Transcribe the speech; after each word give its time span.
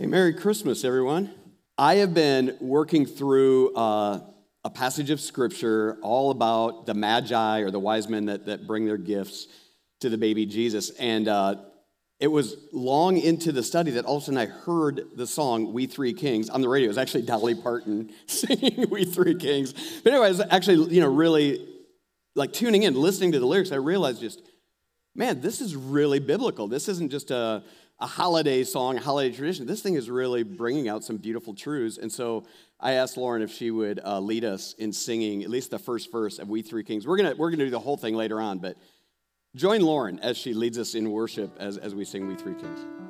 Hey, 0.00 0.06
Merry 0.06 0.32
Christmas, 0.32 0.84
everyone. 0.84 1.34
I 1.76 1.96
have 1.96 2.14
been 2.14 2.56
working 2.60 3.04
through 3.04 3.74
uh, 3.74 4.20
a 4.62 4.70
passage 4.70 5.10
of 5.10 5.20
scripture 5.20 5.98
all 6.02 6.30
about 6.30 6.86
the 6.86 6.94
magi 6.94 7.62
or 7.62 7.72
the 7.72 7.80
wise 7.80 8.08
men 8.08 8.26
that, 8.26 8.46
that 8.46 8.64
bring 8.64 8.86
their 8.86 8.96
gifts 8.96 9.48
to 9.98 10.08
the 10.08 10.16
baby 10.16 10.46
Jesus. 10.46 10.90
And 10.90 11.26
uh, 11.26 11.56
it 12.20 12.28
was 12.28 12.54
long 12.72 13.18
into 13.18 13.50
the 13.50 13.64
study 13.64 13.90
that 13.90 14.04
all 14.04 14.18
of 14.18 14.22
a 14.22 14.26
sudden 14.26 14.38
I 14.38 14.46
heard 14.46 15.00
the 15.16 15.26
song 15.26 15.72
We 15.72 15.86
Three 15.86 16.12
Kings 16.12 16.48
on 16.48 16.60
the 16.60 16.68
radio. 16.68 16.84
It 16.84 16.90
was 16.90 16.98
actually 16.98 17.22
Dolly 17.22 17.56
Parton 17.56 18.12
singing 18.26 18.88
We 18.90 19.04
Three 19.04 19.34
Kings. 19.34 19.72
But 20.04 20.12
anyway, 20.12 20.26
I 20.26 20.30
was 20.30 20.42
actually, 20.48 20.94
you 20.94 21.00
know, 21.00 21.12
really 21.12 21.66
like 22.36 22.52
tuning 22.52 22.84
in, 22.84 22.94
listening 22.94 23.32
to 23.32 23.40
the 23.40 23.46
lyrics. 23.46 23.72
I 23.72 23.76
realized 23.76 24.20
just, 24.20 24.42
man, 25.16 25.40
this 25.40 25.60
is 25.60 25.74
really 25.74 26.20
biblical. 26.20 26.68
This 26.68 26.88
isn't 26.88 27.10
just 27.10 27.32
a 27.32 27.64
a 28.00 28.06
holiday 28.06 28.62
song, 28.62 28.96
a 28.96 29.00
holiday 29.00 29.34
tradition. 29.34 29.66
This 29.66 29.82
thing 29.82 29.94
is 29.94 30.08
really 30.08 30.42
bringing 30.42 30.88
out 30.88 31.02
some 31.02 31.16
beautiful 31.16 31.54
truths. 31.54 31.98
And 31.98 32.10
so 32.10 32.44
I 32.78 32.92
asked 32.92 33.16
Lauren 33.16 33.42
if 33.42 33.50
she 33.50 33.70
would 33.70 34.00
uh, 34.04 34.20
lead 34.20 34.44
us 34.44 34.74
in 34.74 34.92
singing 34.92 35.42
at 35.42 35.50
least 35.50 35.70
the 35.70 35.78
first 35.78 36.12
verse 36.12 36.38
of 36.38 36.48
We 36.48 36.62
Three 36.62 36.84
Kings. 36.84 37.06
We're 37.06 37.16
going 37.16 37.36
we're 37.36 37.50
gonna 37.50 37.64
do 37.64 37.70
the 37.70 37.80
whole 37.80 37.96
thing 37.96 38.14
later 38.14 38.40
on, 38.40 38.58
but 38.58 38.76
join 39.56 39.80
Lauren 39.80 40.20
as 40.20 40.36
she 40.36 40.54
leads 40.54 40.78
us 40.78 40.94
in 40.94 41.10
worship 41.10 41.56
as, 41.58 41.76
as 41.76 41.94
we 41.94 42.04
sing 42.04 42.28
We 42.28 42.36
Three 42.36 42.54
Kings. 42.54 43.07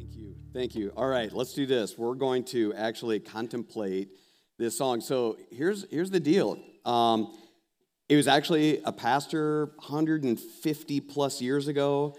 Thank 0.00 0.16
you. 0.16 0.34
Thank 0.54 0.74
you. 0.76 0.92
All 0.96 1.06
right, 1.06 1.30
let's 1.30 1.52
do 1.52 1.66
this. 1.66 1.98
We're 1.98 2.14
going 2.14 2.44
to 2.44 2.72
actually 2.72 3.20
contemplate 3.20 4.08
this 4.58 4.78
song. 4.78 5.02
So 5.02 5.36
here's, 5.50 5.84
here's 5.90 6.10
the 6.10 6.18
deal. 6.18 6.58
Um, 6.86 7.36
it 8.08 8.16
was 8.16 8.26
actually 8.26 8.80
a 8.82 8.92
pastor 8.92 9.72
150 9.76 11.00
plus 11.00 11.42
years 11.42 11.68
ago 11.68 12.16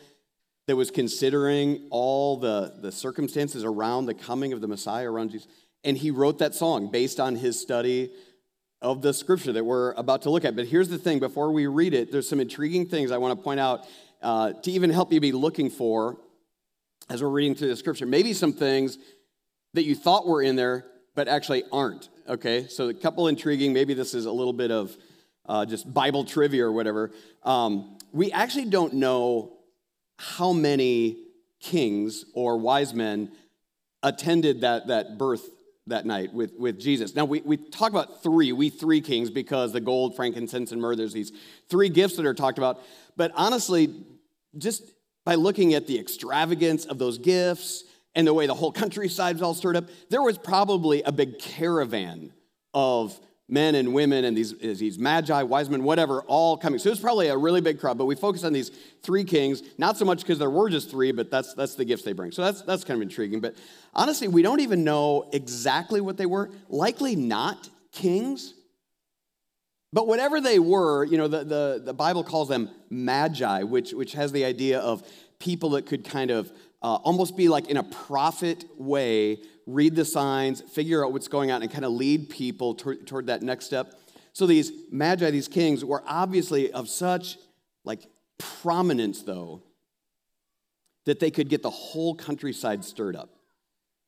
that 0.68 0.76
was 0.76 0.92
considering 0.92 1.88
all 1.90 2.38
the, 2.38 2.76
the 2.80 2.92
circumstances 2.92 3.64
around 3.64 4.06
the 4.06 4.14
coming 4.14 4.54
of 4.54 4.62
the 4.62 4.68
Messiah 4.68 5.12
around 5.12 5.32
Jesus. 5.32 5.48
And 5.84 5.98
he 5.98 6.12
wrote 6.12 6.38
that 6.38 6.54
song 6.54 6.92
based 6.92 7.20
on 7.20 7.36
his 7.36 7.60
study 7.60 8.12
of 8.80 9.02
the 9.02 9.12
scripture 9.12 9.54
that 9.54 9.66
we're 9.66 9.94
about 9.94 10.22
to 10.22 10.30
look 10.30 10.46
at. 10.46 10.56
But 10.56 10.68
here's 10.68 10.90
the 10.90 11.00
thing 11.00 11.18
before 11.18 11.52
we 11.52 11.66
read 11.66 11.96
it, 11.96 12.12
there's 12.12 12.30
some 12.30 12.40
intriguing 12.40 12.86
things 12.86 13.10
I 13.10 13.18
want 13.18 13.40
to 13.40 13.44
point 13.44 13.60
out 13.60 13.88
uh, 14.22 14.54
to 14.54 14.72
even 14.72 14.92
help 14.92 15.12
you 15.12 15.20
be 15.20 15.32
looking 15.32 15.72
for 15.72 16.20
as 17.12 17.22
we're 17.22 17.30
reading 17.30 17.54
through 17.54 17.68
the 17.68 17.76
scripture. 17.76 18.06
Maybe 18.06 18.32
some 18.32 18.54
things 18.54 18.98
that 19.74 19.84
you 19.84 19.96
thought 19.96 20.26
were 20.26 20.42
in 20.42 20.56
there, 20.56 20.86
but 21.14 21.28
actually 21.28 21.64
aren't. 21.70 22.08
Okay, 22.30 22.68
so 22.68 22.88
a 22.88 22.94
couple 22.94 23.28
intriguing. 23.28 23.74
Maybe 23.74 23.94
this 23.94 24.14
is 24.14 24.26
a 24.26 24.32
little 24.32 24.54
bit 24.54 24.72
of 24.72 24.96
uh, 25.46 25.66
just 25.66 25.94
Bible 25.94 26.24
trivia 26.24 26.64
or 26.64 26.72
whatever. 26.72 27.12
Um, 27.44 27.98
we 28.14 28.32
actually 28.32 28.66
don't 28.66 28.94
know 28.94 29.58
how 30.18 30.54
many 30.54 31.18
kings 31.60 32.24
or 32.34 32.58
wise 32.58 32.94
men 32.94 33.32
attended 34.02 34.62
that, 34.62 34.88
that 34.88 35.18
birth 35.18 35.50
that 35.88 36.06
night 36.06 36.34
with, 36.34 36.54
with 36.58 36.80
Jesus. 36.80 37.14
Now, 37.14 37.26
we, 37.26 37.42
we 37.42 37.58
talk 37.58 37.90
about 37.90 38.24
three, 38.24 38.54
we 38.54 38.70
three 38.70 39.02
kings, 39.02 39.30
because 39.30 39.74
the 39.74 39.82
gold, 39.82 40.16
frankincense, 40.16 40.72
and 40.72 40.80
myrrh, 40.80 40.96
there's 40.96 41.12
these 41.12 41.34
three 41.70 41.90
gifts 41.90 42.16
that 42.16 42.26
are 42.26 42.34
talked 42.34 42.58
about. 42.58 42.82
But 43.18 43.34
honestly, 43.36 43.94
just 44.58 44.84
by 45.32 45.36
looking 45.36 45.76
at 45.76 45.88
the 45.88 45.98
extravagance 45.98 46.84
of 46.84 46.98
those 46.98 47.18
gifts 47.18 47.86
and 48.16 48.28
the 48.28 48.34
way 48.34 48.48
the 48.48 48.54
whole 48.54 48.74
countryside 48.74 49.42
all 49.42 49.54
stirred 49.54 49.78
up, 49.78 49.86
there 50.10 50.22
was 50.22 50.38
probably 50.38 51.04
a 51.04 51.12
big 51.14 51.40
caravan 51.40 52.34
of 52.74 53.18
men 53.48 53.76
and 53.76 53.94
women 53.94 54.26
and 54.26 54.36
these, 54.36 54.54
these 54.58 55.00
magi, 55.00 55.42
wise 55.44 55.70
men, 55.70 55.84
whatever, 55.84 56.22
all 56.24 56.58
coming. 56.58 56.80
So 56.80 56.88
it 56.88 56.92
was 56.92 57.00
probably 57.00 57.30
a 57.30 57.38
really 57.38 57.62
big 57.62 57.80
crowd, 57.80 57.98
but 57.98 58.08
we 58.08 58.16
focus 58.16 58.44
on 58.44 58.52
these 58.52 58.72
three 59.04 59.24
kings, 59.24 59.64
not 59.78 59.96
so 59.96 60.04
much 60.04 60.20
because 60.20 60.38
there 60.38 60.50
were 60.50 60.70
just 60.70 60.92
three, 60.92 61.14
but 61.14 61.32
that's, 61.32 61.54
that's 61.54 61.76
the 61.76 61.86
gifts 61.86 62.04
they 62.04 62.12
bring. 62.12 62.34
So 62.34 62.42
that's, 62.42 62.62
that's 62.64 62.84
kind 62.84 62.98
of 62.98 63.02
intriguing. 63.02 63.40
But 63.40 63.56
honestly, 63.94 64.28
we 64.28 64.42
don't 64.42 64.60
even 64.60 64.84
know 64.84 65.30
exactly 65.32 66.02
what 66.02 66.18
they 66.18 66.26
were. 66.26 66.50
Likely 66.68 67.16
not 67.16 67.70
kings, 67.94 68.54
but 69.94 70.08
whatever 70.08 70.40
they 70.40 70.60
were, 70.60 71.04
you 71.04 71.18
know, 71.18 71.28
the, 71.28 71.44
the, 71.44 71.82
the 71.86 71.94
Bible 71.94 72.24
calls 72.24 72.48
them 72.48 72.70
magi, 72.90 73.64
which, 73.64 73.92
which 73.92 74.14
has 74.14 74.32
the 74.32 74.46
idea 74.46 74.80
of 74.80 75.04
people 75.40 75.72
that 75.72 75.86
could 75.86 76.06
kind 76.06 76.32
of 76.32 76.52
uh, 76.82 76.96
almost 76.96 77.36
be 77.36 77.50
like 77.50 77.70
in 77.70 77.78
a 77.78 77.84
prophet 77.84 78.66
way, 78.78 79.40
read 79.66 79.96
the 79.96 80.06
signs, 80.06 80.62
figure 80.62 81.06
out 81.06 81.12
what's 81.12 81.28
going 81.28 81.52
on, 81.52 81.62
and 81.62 81.72
kind 81.72 81.86
of 81.86 81.92
lead 81.92 82.30
people 82.30 82.74
toward, 82.74 83.06
toward 83.06 83.28
that 83.28 83.42
next 83.42 83.66
step. 83.66 83.94
So 84.34 84.46
these 84.46 84.72
magi, 84.92 85.30
these 85.30 85.48
kings, 85.48 85.84
were 85.84 86.04
obviously 86.08 86.72
of 86.72 86.88
such 86.88 87.38
like 87.84 88.08
prominence, 88.38 89.24
though, 89.24 89.62
that 91.06 91.20
they 91.20 91.32
could 91.32 91.50
get 91.50 91.62
the 91.64 91.70
whole 91.70 92.16
countryside 92.16 92.86
stirred 92.86 93.16
up. 93.16 93.30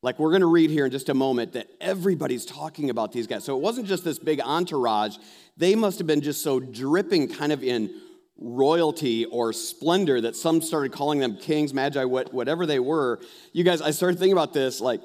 Like 0.03 0.19
we're 0.19 0.31
going 0.31 0.41
to 0.41 0.47
read 0.47 0.69
here 0.69 0.85
in 0.85 0.91
just 0.91 1.07
a 1.07 1.13
moment 1.13 1.53
that 1.53 1.67
everybody's 1.79 2.45
talking 2.45 2.89
about 2.89 3.13
these 3.13 3.25
guys. 3.25 3.45
So 3.45 3.55
it 3.55 3.61
wasn't 3.61 3.87
just 3.87 4.03
this 4.03 4.19
big 4.19 4.41
entourage. 4.41 5.15
They 5.55 5.75
must 5.75 5.97
have 5.97 6.05
been 6.05 6.21
just 6.21 6.43
so 6.43 6.59
dripping 6.59 7.29
kind 7.29 7.53
of 7.53 7.63
in 7.63 7.89
royalty 8.37 9.23
or 9.25 9.53
splendor 9.53 10.19
that 10.19 10.35
some 10.35 10.61
started 10.61 10.91
calling 10.91 11.19
them 11.19 11.37
kings, 11.37 11.73
magi, 11.73 12.03
whatever 12.03 12.65
they 12.65 12.79
were. 12.79 13.21
You 13.53 13.63
guys, 13.63 13.81
I 13.81 13.91
started 13.91 14.19
thinking 14.19 14.33
about 14.33 14.53
this 14.53 14.81
like 14.81 15.01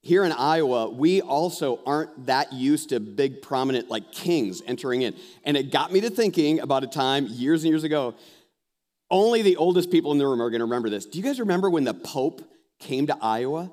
here 0.00 0.24
in 0.24 0.32
Iowa, 0.32 0.88
we 0.88 1.20
also 1.20 1.80
aren't 1.84 2.26
that 2.26 2.52
used 2.52 2.90
to 2.90 3.00
big 3.00 3.42
prominent 3.42 3.90
like 3.90 4.12
kings 4.12 4.62
entering 4.66 5.02
in. 5.02 5.14
And 5.44 5.58
it 5.58 5.70
got 5.70 5.92
me 5.92 6.00
to 6.00 6.08
thinking 6.08 6.60
about 6.60 6.84
a 6.84 6.86
time 6.86 7.26
years 7.26 7.64
and 7.64 7.70
years 7.70 7.84
ago. 7.84 8.14
Only 9.10 9.42
the 9.42 9.56
oldest 9.56 9.90
people 9.90 10.12
in 10.12 10.18
the 10.18 10.26
room 10.26 10.40
are 10.40 10.48
going 10.48 10.60
to 10.60 10.64
remember 10.64 10.88
this. 10.88 11.04
Do 11.04 11.18
you 11.18 11.24
guys 11.24 11.38
remember 11.38 11.68
when 11.68 11.84
the 11.84 11.94
Pope 11.94 12.42
came 12.78 13.06
to 13.08 13.18
Iowa? 13.20 13.70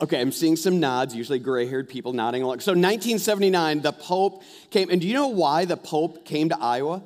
Okay, 0.00 0.20
I'm 0.20 0.32
seeing 0.32 0.56
some 0.56 0.78
nods, 0.78 1.14
usually 1.14 1.38
gray 1.38 1.66
haired 1.66 1.88
people 1.88 2.12
nodding 2.12 2.42
along. 2.42 2.60
So, 2.60 2.72
1979, 2.72 3.80
the 3.80 3.92
Pope 3.92 4.42
came. 4.70 4.90
And 4.90 5.00
do 5.00 5.08
you 5.08 5.14
know 5.14 5.28
why 5.28 5.64
the 5.64 5.76
Pope 5.76 6.26
came 6.26 6.50
to 6.50 6.58
Iowa? 6.60 7.02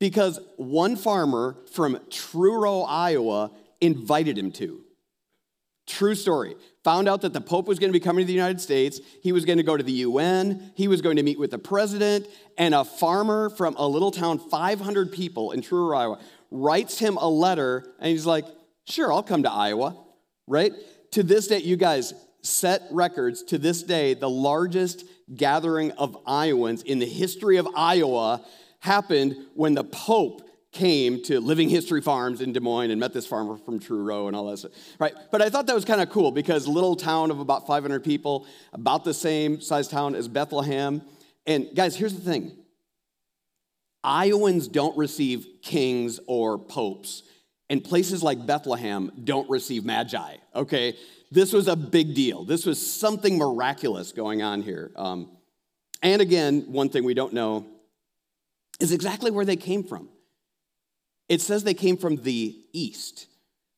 Because 0.00 0.40
one 0.56 0.96
farmer 0.96 1.56
from 1.72 2.00
Truro, 2.10 2.80
Iowa, 2.80 3.52
invited 3.80 4.36
him 4.36 4.50
to. 4.52 4.80
True 5.86 6.14
story. 6.16 6.56
Found 6.82 7.08
out 7.08 7.20
that 7.22 7.32
the 7.32 7.40
Pope 7.40 7.68
was 7.68 7.78
going 7.78 7.92
to 7.92 7.98
be 7.98 8.02
coming 8.02 8.22
to 8.22 8.26
the 8.26 8.32
United 8.32 8.60
States. 8.60 9.00
He 9.22 9.30
was 9.32 9.44
going 9.44 9.58
to 9.58 9.64
go 9.64 9.76
to 9.76 9.82
the 9.82 9.92
UN. 9.92 10.72
He 10.74 10.88
was 10.88 11.02
going 11.02 11.16
to 11.16 11.22
meet 11.22 11.38
with 11.38 11.52
the 11.52 11.58
president. 11.58 12.26
And 12.58 12.74
a 12.74 12.84
farmer 12.84 13.48
from 13.50 13.76
a 13.76 13.86
little 13.86 14.10
town, 14.10 14.38
500 14.38 15.12
people 15.12 15.52
in 15.52 15.62
Truro, 15.62 15.96
Iowa, 15.96 16.18
writes 16.50 16.98
him 16.98 17.16
a 17.16 17.28
letter. 17.28 17.84
And 18.00 18.08
he's 18.08 18.26
like, 18.26 18.44
Sure, 18.86 19.12
I'll 19.12 19.22
come 19.22 19.44
to 19.44 19.50
Iowa, 19.50 19.96
right? 20.46 20.72
To 21.14 21.22
this 21.22 21.46
day, 21.46 21.58
you 21.58 21.76
guys 21.76 22.12
set 22.42 22.82
records. 22.90 23.44
To 23.44 23.56
this 23.56 23.84
day, 23.84 24.14
the 24.14 24.28
largest 24.28 25.04
gathering 25.32 25.92
of 25.92 26.16
Iowans 26.26 26.82
in 26.82 26.98
the 26.98 27.06
history 27.06 27.56
of 27.56 27.68
Iowa 27.76 28.44
happened 28.80 29.36
when 29.54 29.74
the 29.74 29.84
Pope 29.84 30.42
came 30.72 31.22
to 31.22 31.38
Living 31.38 31.68
History 31.68 32.00
Farms 32.00 32.40
in 32.40 32.52
Des 32.52 32.58
Moines 32.58 32.90
and 32.90 32.98
met 32.98 33.12
this 33.12 33.28
farmer 33.28 33.56
from 33.56 33.78
Truro 33.78 34.26
and 34.26 34.34
all 34.34 34.50
that 34.50 34.56
stuff. 34.56 34.72
Right? 34.98 35.14
But 35.30 35.40
I 35.40 35.50
thought 35.50 35.68
that 35.68 35.74
was 35.76 35.84
kind 35.84 36.00
of 36.00 36.10
cool 36.10 36.32
because 36.32 36.66
little 36.66 36.96
town 36.96 37.30
of 37.30 37.38
about 37.38 37.64
500 37.64 38.02
people, 38.02 38.44
about 38.72 39.04
the 39.04 39.14
same 39.14 39.60
size 39.60 39.86
town 39.86 40.16
as 40.16 40.26
Bethlehem. 40.26 41.00
And 41.46 41.68
guys, 41.76 41.94
here's 41.94 42.14
the 42.14 42.28
thing. 42.28 42.56
Iowans 44.02 44.66
don't 44.66 44.98
receive 44.98 45.46
kings 45.62 46.18
or 46.26 46.58
popes 46.58 47.22
and 47.70 47.82
places 47.82 48.22
like 48.22 48.46
Bethlehem 48.46 49.10
don't 49.24 49.48
receive 49.48 49.84
magi, 49.84 50.36
okay? 50.54 50.96
This 51.30 51.52
was 51.52 51.68
a 51.68 51.76
big 51.76 52.14
deal. 52.14 52.44
This 52.44 52.66
was 52.66 52.84
something 52.84 53.38
miraculous 53.38 54.12
going 54.12 54.42
on 54.42 54.62
here. 54.62 54.90
Um, 54.96 55.30
and 56.02 56.20
again, 56.20 56.66
one 56.68 56.90
thing 56.90 57.04
we 57.04 57.14
don't 57.14 57.32
know 57.32 57.66
is 58.80 58.92
exactly 58.92 59.30
where 59.30 59.44
they 59.44 59.56
came 59.56 59.82
from. 59.84 60.08
It 61.28 61.40
says 61.40 61.64
they 61.64 61.74
came 61.74 61.96
from 61.96 62.16
the 62.16 62.54
east. 62.72 63.26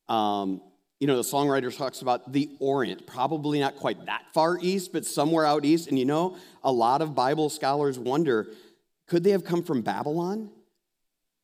Um, 0.09 0.61
you 0.99 1.07
know, 1.07 1.15
the 1.15 1.21
songwriter 1.21 1.75
talks 1.75 2.01
about 2.01 2.33
the 2.33 2.49
Orient, 2.59 3.05
probably 3.05 3.59
not 3.59 3.75
quite 3.75 4.05
that 4.07 4.23
far 4.33 4.57
east, 4.59 4.91
but 4.91 5.05
somewhere 5.05 5.45
out 5.45 5.63
east. 5.63 5.87
And 5.87 5.97
you 5.97 6.05
know, 6.05 6.37
a 6.63 6.71
lot 6.71 7.01
of 7.01 7.15
Bible 7.15 7.49
scholars 7.49 7.97
wonder 7.97 8.47
could 9.07 9.23
they 9.23 9.31
have 9.31 9.45
come 9.45 9.63
from 9.63 9.81
Babylon? 9.81 10.49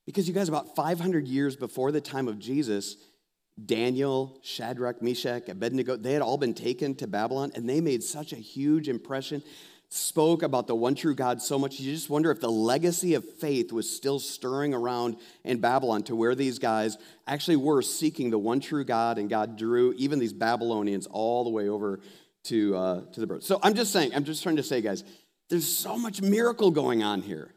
Because 0.06 0.28
you 0.28 0.34
guys, 0.34 0.50
about 0.50 0.76
500 0.76 1.28
years 1.28 1.56
before 1.56 1.92
the 1.92 2.02
time 2.02 2.28
of 2.28 2.40
Jesus, 2.40 2.98
Daniel, 3.64 4.40
Shadrach, 4.44 5.02
Meshach, 5.02 5.48
Abednego, 5.48 5.96
they 5.96 6.14
had 6.14 6.22
all 6.22 6.38
been 6.38 6.54
taken 6.54 6.96
to 6.96 7.08
Babylon 7.08 7.52
and 7.56 7.70
they 7.70 7.82
made 7.82 8.04
such 8.04 8.34
a 8.34 8.38
huge 8.38 8.90
impression 8.90 9.44
spoke 9.94 10.42
about 10.42 10.66
the 10.66 10.76
one 10.76 10.96
true 10.96 11.14
God 11.14 11.42
so 11.42 11.60
much, 11.60 11.80
you 11.80 11.94
just 11.94 12.10
wonder 12.10 12.32
if 12.32 12.40
the 12.40 12.50
legacy 12.50 13.14
of 13.14 13.24
faith 13.38 13.72
was 13.72 13.88
still 13.90 14.20
stirring 14.20 14.74
around 14.74 15.18
in 15.44 15.60
Babylon 15.60 16.02
to 16.04 16.16
where 16.16 16.34
these 16.34 16.58
guys 16.58 16.98
actually 17.28 17.58
were 17.58 17.82
seeking 17.84 18.32
the 18.32 18.40
one 18.40 18.60
true 18.60 18.84
God, 18.84 19.20
and 19.20 19.30
God 19.30 19.56
drew 19.56 19.94
even 19.94 20.18
these 20.18 20.34
Babylonians 20.34 21.06
all 21.06 21.44
the 21.44 21.52
way 21.52 21.70
over 21.70 22.00
to, 22.46 22.76
uh, 22.76 23.02
to 23.12 23.20
the 23.20 23.28
birth. 23.28 23.44
So 23.44 23.60
I'm 23.62 23.76
just 23.76 23.94
saying, 23.94 24.16
I'm 24.16 24.24
just 24.24 24.42
trying 24.42 24.56
to 24.56 24.64
say, 24.64 24.82
guys, 24.82 25.04
there's 25.50 25.68
so 25.68 25.98
much 25.98 26.22
miracle 26.22 26.72
going 26.72 27.04
on 27.04 27.22
here. 27.22 27.54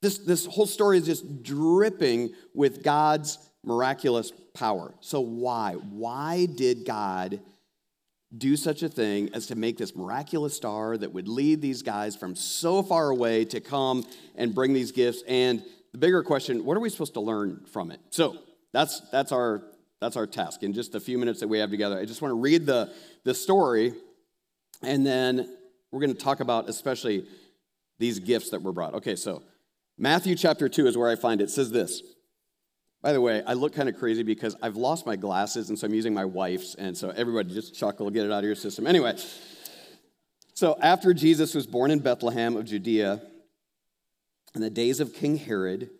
This, 0.00 0.18
this 0.18 0.46
whole 0.46 0.66
story 0.66 0.98
is 0.98 1.06
just 1.06 1.42
dripping 1.42 2.30
with 2.54 2.82
God's 2.82 3.38
miraculous 3.64 4.32
power. 4.54 4.94
So, 5.00 5.20
why? 5.20 5.74
Why 5.74 6.46
did 6.46 6.84
God 6.84 7.40
do 8.36 8.56
such 8.56 8.82
a 8.82 8.88
thing 8.88 9.30
as 9.32 9.46
to 9.46 9.54
make 9.54 9.78
this 9.78 9.96
miraculous 9.96 10.54
star 10.54 10.96
that 10.98 11.12
would 11.12 11.28
lead 11.28 11.62
these 11.62 11.82
guys 11.82 12.14
from 12.14 12.36
so 12.36 12.82
far 12.82 13.08
away 13.08 13.44
to 13.46 13.60
come 13.60 14.04
and 14.36 14.54
bring 14.54 14.74
these 14.74 14.92
gifts 14.92 15.22
and 15.26 15.62
the 15.92 15.98
bigger 15.98 16.22
question 16.22 16.62
what 16.64 16.76
are 16.76 16.80
we 16.80 16.90
supposed 16.90 17.14
to 17.14 17.20
learn 17.20 17.64
from 17.72 17.90
it 17.90 17.98
so 18.10 18.36
that's 18.74 19.00
that's 19.10 19.32
our 19.32 19.62
that's 19.98 20.14
our 20.14 20.26
task 20.26 20.62
in 20.62 20.74
just 20.74 20.94
a 20.94 21.00
few 21.00 21.16
minutes 21.16 21.40
that 21.40 21.48
we 21.48 21.58
have 21.58 21.70
together 21.70 21.98
i 21.98 22.04
just 22.04 22.20
want 22.20 22.30
to 22.30 22.38
read 22.38 22.66
the 22.66 22.92
the 23.24 23.32
story 23.32 23.94
and 24.82 25.06
then 25.06 25.56
we're 25.90 26.00
going 26.00 26.14
to 26.14 26.22
talk 26.22 26.40
about 26.40 26.68
especially 26.68 27.24
these 27.98 28.18
gifts 28.18 28.50
that 28.50 28.60
were 28.60 28.72
brought 28.72 28.92
okay 28.92 29.16
so 29.16 29.42
matthew 29.98 30.34
chapter 30.34 30.68
2 30.68 30.86
is 30.86 30.96
where 30.96 31.10
i 31.10 31.16
find 31.16 31.40
it, 31.40 31.44
it 31.44 31.50
says 31.50 31.70
this 31.70 32.02
by 33.00 33.12
the 33.12 33.20
way, 33.20 33.42
I 33.46 33.52
look 33.52 33.74
kind 33.74 33.88
of 33.88 33.96
crazy 33.96 34.24
because 34.24 34.56
I've 34.60 34.76
lost 34.76 35.06
my 35.06 35.14
glasses, 35.14 35.68
and 35.68 35.78
so 35.78 35.86
I'm 35.86 35.94
using 35.94 36.12
my 36.12 36.24
wife's, 36.24 36.74
and 36.74 36.96
so 36.96 37.10
everybody 37.10 37.54
just 37.54 37.74
chuckle, 37.74 38.10
get 38.10 38.26
it 38.26 38.32
out 38.32 38.40
of 38.40 38.44
your 38.44 38.56
system. 38.56 38.86
Anyway, 38.86 39.16
so 40.54 40.76
after 40.82 41.14
Jesus 41.14 41.54
was 41.54 41.66
born 41.66 41.92
in 41.92 42.00
Bethlehem 42.00 42.56
of 42.56 42.64
Judea, 42.64 43.22
in 44.54 44.60
the 44.60 44.70
days 44.70 44.98
of 44.98 45.14
King 45.14 45.36
Herod, 45.36 45.90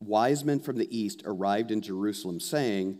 wise 0.00 0.44
men 0.44 0.60
from 0.60 0.78
the 0.78 0.96
east 0.96 1.22
arrived 1.26 1.70
in 1.70 1.82
Jerusalem, 1.82 2.40
saying, 2.40 2.98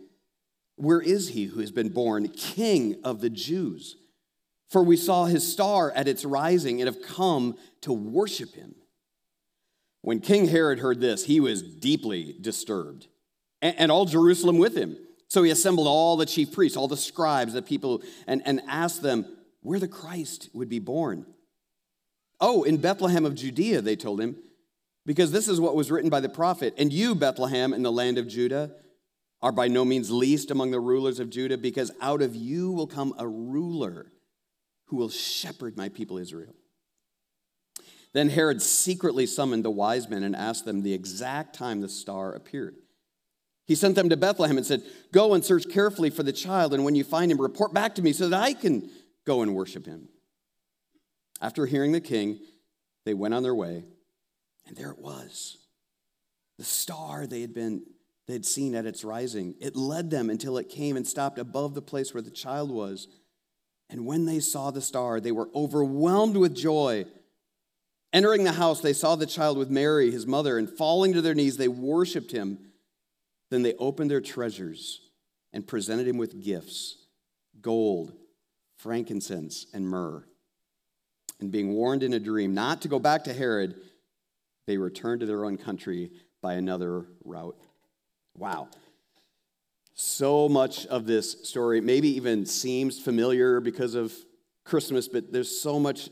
Where 0.75 1.01
is 1.01 1.29
he 1.29 1.45
who 1.45 1.61
has 1.61 1.71
been 1.71 1.89
born 1.89 2.27
king 2.27 2.97
of 3.03 3.21
the 3.21 3.31
Jews? 3.31 3.95
For 4.69 4.83
we 4.83 4.97
saw 4.97 5.25
his 5.25 5.51
star 5.51 5.91
at 5.91 6.07
its 6.07 6.25
rising 6.25 6.79
and 6.79 6.87
have 6.87 7.01
come 7.01 7.57
to 7.81 7.93
worship 7.93 8.53
him. 8.53 8.75
When 10.05 10.19
King 10.19 10.49
Herod 10.49 10.77
heard 10.77 11.01
this, 11.01 11.25
he 11.25 11.39
was 11.39 11.63
deeply 11.63 12.35
disturbed 12.39 13.07
and, 13.59 13.91
all 13.91 14.05
Jerusalem 14.05 14.59
with 14.59 14.77
him. 14.77 14.97
So 15.29 15.41
he 15.41 15.49
assembled 15.49 15.87
all 15.87 16.15
the 16.15 16.27
chief 16.27 16.51
priests, 16.51 16.77
all 16.77 16.87
the 16.87 16.95
scribes, 16.95 17.53
the 17.53 17.63
people, 17.63 18.03
and, 18.27 18.43
and 18.45 18.61
asked 18.67 19.01
them 19.01 19.25
where 19.61 19.79
the 19.79 19.87
Christ 19.87 20.49
would 20.53 20.69
be 20.69 20.77
born. 20.77 21.25
Oh, 22.39 22.61
in 22.61 22.77
Bethlehem 22.77 23.25
of 23.25 23.33
Judea, 23.33 23.81
they 23.81 23.95
told 23.95 24.21
him, 24.21 24.35
because 25.07 25.31
this 25.31 25.47
is 25.47 25.59
what 25.59 25.75
was 25.75 25.89
written 25.89 26.11
by 26.11 26.19
the 26.19 26.29
prophet. 26.29 26.75
And 26.77 26.93
you, 26.93 27.15
Bethlehem, 27.15 27.73
in 27.73 27.81
the 27.81 27.91
land 27.91 28.19
of 28.19 28.27
Judah, 28.27 28.75
are 29.41 29.51
by 29.51 29.67
no 29.67 29.83
means 29.83 30.11
least 30.11 30.51
among 30.51 30.69
the 30.69 30.79
rulers 30.79 31.19
of 31.19 31.31
Judah, 31.31 31.57
because 31.57 31.89
out 31.99 32.21
of 32.21 32.35
you 32.35 32.71
will 32.71 32.85
come 32.85 33.15
a 33.17 33.27
ruler 33.27 34.11
who 34.85 34.97
will 34.97 35.09
shepherd 35.09 35.75
my 35.75 35.89
people 35.89 36.19
Israel. 36.19 36.53
Then 38.15 38.29
Herod 38.29 38.61
secretly 38.61 39.25
summoned 39.25 39.65
the 39.65 39.69
wise 39.69 40.07
men 40.07 40.23
and 40.23 40.37
asked 40.37 40.63
them 40.63 40.81
the 40.83 40.93
exact 40.93 41.53
time 41.53 41.81
the 41.81 41.89
star 41.89 42.31
appeared. 42.31 42.77
He 43.67 43.75
sent 43.75 43.95
them 43.95 44.07
to 44.07 44.15
Bethlehem 44.15 44.55
and 44.55 44.65
said, 44.65 44.83
Go 45.11 45.33
and 45.33 45.43
search 45.43 45.69
carefully 45.69 46.09
for 46.09 46.23
the 46.23 46.31
child, 46.31 46.73
and 46.73 46.85
when 46.85 46.95
you 46.95 47.03
find 47.03 47.29
him, 47.29 47.41
report 47.41 47.73
back 47.73 47.95
to 47.95 48.01
me 48.01 48.13
so 48.13 48.29
that 48.29 48.41
I 48.41 48.53
can 48.53 48.89
go 49.25 49.41
and 49.41 49.53
worship 49.53 49.85
him. 49.85 50.07
After 51.41 51.65
hearing 51.65 51.91
the 51.91 51.99
king, 51.99 52.39
they 53.03 53.13
went 53.13 53.33
on 53.33 53.43
their 53.43 53.53
way, 53.53 53.83
and 54.65 54.77
there 54.77 54.91
it 54.91 54.99
was 54.99 55.57
the 56.57 56.63
star 56.63 57.27
they 57.27 57.41
had 57.41 57.53
been 57.53 57.83
they 58.27 58.33
had 58.33 58.45
seen 58.45 58.75
at 58.75 58.85
its 58.85 59.03
rising 59.03 59.55
it 59.59 59.75
led 59.75 60.09
them 60.09 60.29
until 60.29 60.57
it 60.57 60.69
came 60.69 60.95
and 60.95 61.05
stopped 61.05 61.37
above 61.37 61.73
the 61.73 61.81
place 61.81 62.13
where 62.13 62.23
the 62.23 62.31
child 62.31 62.71
was 62.71 63.09
and 63.89 64.05
when 64.05 64.23
they 64.23 64.39
saw 64.39 64.71
the 64.71 64.81
star 64.81 65.19
they 65.19 65.33
were 65.33 65.49
overwhelmed 65.53 66.37
with 66.37 66.55
joy 66.55 67.05
entering 68.13 68.43
the 68.43 68.53
house 68.53 68.81
they 68.81 68.93
saw 68.93 69.15
the 69.15 69.25
child 69.25 69.57
with 69.57 69.69
mary 69.69 70.11
his 70.11 70.27
mother 70.27 70.57
and 70.57 70.69
falling 70.69 71.13
to 71.13 71.21
their 71.21 71.35
knees 71.35 71.57
they 71.57 71.67
worshiped 71.67 72.31
him 72.31 72.59
then 73.51 73.61
they 73.61 73.73
opened 73.75 74.09
their 74.09 74.21
treasures 74.21 75.01
and 75.53 75.67
presented 75.67 76.07
him 76.07 76.17
with 76.17 76.43
gifts 76.43 76.97
gold, 77.61 78.13
frankincense, 78.77 79.65
and 79.73 79.87
myrrh. 79.87 80.23
And 81.39 81.51
being 81.51 81.73
warned 81.73 82.03
in 82.03 82.13
a 82.13 82.19
dream 82.19 82.53
not 82.53 82.81
to 82.83 82.87
go 82.87 82.99
back 82.99 83.23
to 83.23 83.33
Herod, 83.33 83.75
they 84.67 84.77
returned 84.77 85.21
to 85.21 85.25
their 85.25 85.45
own 85.45 85.57
country 85.57 86.11
by 86.41 86.53
another 86.53 87.05
route. 87.23 87.57
Wow. 88.37 88.67
So 89.95 90.47
much 90.47 90.85
of 90.87 91.05
this 91.05 91.47
story 91.47 91.81
maybe 91.81 92.09
even 92.09 92.45
seems 92.45 92.99
familiar 92.99 93.59
because 93.59 93.95
of 93.95 94.13
Christmas, 94.63 95.07
but 95.07 95.31
there's 95.31 95.59
so 95.59 95.79
much 95.79 96.09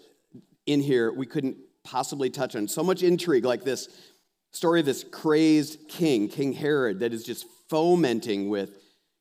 in 0.65 0.79
here 0.79 1.11
we 1.11 1.25
couldn't 1.25 1.57
possibly 1.83 2.29
touch 2.29 2.55
on. 2.55 2.67
So 2.67 2.83
much 2.83 3.03
intrigue 3.03 3.45
like 3.45 3.63
this 3.63 3.87
story 4.51 4.79
of 4.79 4.85
this 4.85 5.03
crazed 5.03 5.87
king, 5.87 6.27
King 6.27 6.53
Herod, 6.53 6.99
that 6.99 7.13
is 7.13 7.23
just 7.23 7.45
fomenting 7.69 8.49
with, 8.49 8.77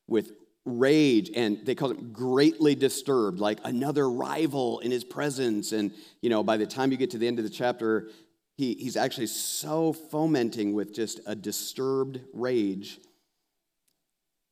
with 0.07 0.33
rage 0.65 1.31
and 1.35 1.65
they 1.65 1.75
call 1.75 1.91
it 1.91 2.13
greatly 2.13 2.75
disturbed 2.75 3.41
like 3.41 3.59
another 3.65 4.09
rival 4.09 4.79
in 4.81 4.91
his 4.91 5.05
presence. 5.05 5.73
And 5.73 5.93
you 6.21 6.31
know 6.31 6.43
by 6.43 6.57
the 6.57 6.67
time 6.67 6.93
you 6.93 6.97
get 6.97 7.11
to 7.13 7.19
the 7.19 7.27
end 7.27 7.39
of 7.39 7.45
the 7.45 7.51
chapter 7.51 8.11
he, 8.57 8.75
he's 8.75 8.97
actually 8.97 9.27
so 9.27 9.93
fomenting 9.93 10.75
with 10.75 10.95
just 10.95 11.21
a 11.27 11.35
disturbed 11.35 12.21
rage 12.33 13.01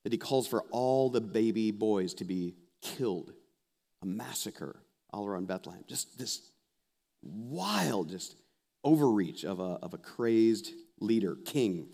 that 0.05 0.13
he 0.13 0.19
calls 0.19 0.47
for 0.47 0.63
all 0.71 1.11
the 1.11 1.21
baby 1.21 1.71
boys 1.71 2.15
to 2.15 2.25
be 2.25 2.55
killed. 2.81 3.33
A 4.03 4.07
massacre 4.07 4.83
all 5.13 5.27
around 5.27 5.47
bethlehem. 5.47 5.85
Just 5.87 6.19
this 6.19 6.41
wild 7.23 8.11
just 8.11 8.37
overreach 8.85 9.45
of 9.45 9.61
a, 9.61 9.79
of 9.83 9.95
a 9.95 9.99
crazed 9.99 10.73
leader, 11.01 11.37
king. 11.45 11.89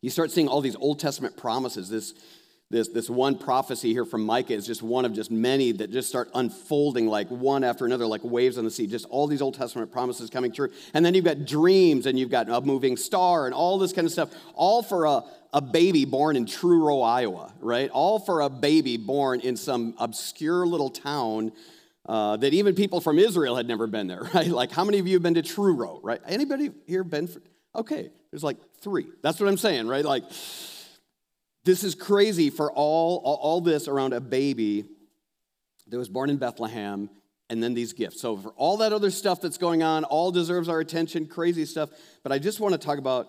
You 0.00 0.10
start 0.10 0.30
seeing 0.30 0.48
all 0.48 0.60
these 0.60 0.76
Old 0.76 0.98
Testament 0.98 1.36
promises. 1.36 1.90
This, 1.90 2.14
this, 2.70 2.88
this 2.88 3.10
one 3.10 3.36
prophecy 3.36 3.92
here 3.92 4.04
from 4.04 4.24
Micah 4.24 4.54
is 4.54 4.66
just 4.66 4.82
one 4.82 5.04
of 5.04 5.12
just 5.12 5.30
many 5.30 5.72
that 5.72 5.90
just 5.90 6.08
start 6.08 6.30
unfolding 6.34 7.06
like 7.06 7.28
one 7.28 7.64
after 7.64 7.84
another, 7.84 8.06
like 8.06 8.24
waves 8.24 8.56
on 8.56 8.64
the 8.64 8.70
sea. 8.70 8.86
Just 8.86 9.06
all 9.10 9.26
these 9.26 9.42
Old 9.42 9.54
Testament 9.54 9.92
promises 9.92 10.30
coming 10.30 10.52
true. 10.52 10.70
And 10.94 11.04
then 11.04 11.14
you've 11.14 11.24
got 11.24 11.44
dreams 11.44 12.06
and 12.06 12.18
you've 12.18 12.30
got 12.30 12.48
a 12.48 12.60
moving 12.60 12.96
star 12.96 13.46
and 13.46 13.54
all 13.54 13.78
this 13.78 13.92
kind 13.92 14.06
of 14.06 14.12
stuff, 14.12 14.30
all 14.54 14.82
for 14.82 15.04
a, 15.04 15.22
a 15.52 15.60
baby 15.60 16.04
born 16.04 16.36
in 16.36 16.46
Truro, 16.46 17.00
Iowa, 17.02 17.52
right? 17.60 17.90
All 17.90 18.18
for 18.18 18.40
a 18.40 18.48
baby 18.48 18.96
born 18.96 19.40
in 19.40 19.56
some 19.56 19.94
obscure 19.98 20.66
little 20.66 20.90
town 20.90 21.52
uh, 22.10 22.36
that 22.36 22.52
even 22.52 22.74
people 22.74 23.00
from 23.00 23.20
Israel 23.20 23.54
had 23.54 23.68
never 23.68 23.86
been 23.86 24.08
there, 24.08 24.28
right? 24.34 24.48
Like, 24.48 24.72
how 24.72 24.84
many 24.84 24.98
of 24.98 25.06
you 25.06 25.14
have 25.14 25.22
been 25.22 25.34
to 25.34 25.42
Truro, 25.42 26.00
right? 26.02 26.20
Anybody 26.26 26.70
here 26.88 27.04
been? 27.04 27.28
For, 27.28 27.40
okay, 27.76 28.10
there's 28.32 28.42
like 28.42 28.56
three. 28.80 29.06
That's 29.22 29.38
what 29.38 29.48
I'm 29.48 29.56
saying, 29.56 29.86
right? 29.86 30.04
Like, 30.04 30.24
this 31.64 31.84
is 31.84 31.94
crazy 31.94 32.50
for 32.50 32.72
all, 32.72 33.22
all, 33.24 33.36
all 33.36 33.60
this 33.60 33.86
around 33.86 34.12
a 34.12 34.20
baby 34.20 34.86
that 35.86 35.98
was 35.98 36.08
born 36.08 36.30
in 36.30 36.36
Bethlehem 36.36 37.08
and 37.48 37.62
then 37.62 37.74
these 37.74 37.92
gifts. 37.92 38.20
So, 38.20 38.36
for 38.36 38.50
all 38.56 38.78
that 38.78 38.92
other 38.92 39.12
stuff 39.12 39.40
that's 39.40 39.58
going 39.58 39.84
on, 39.84 40.02
all 40.02 40.32
deserves 40.32 40.68
our 40.68 40.80
attention, 40.80 41.26
crazy 41.26 41.64
stuff. 41.64 41.90
But 42.24 42.32
I 42.32 42.40
just 42.40 42.58
want 42.58 42.72
to 42.72 42.78
talk 42.78 42.98
about 42.98 43.28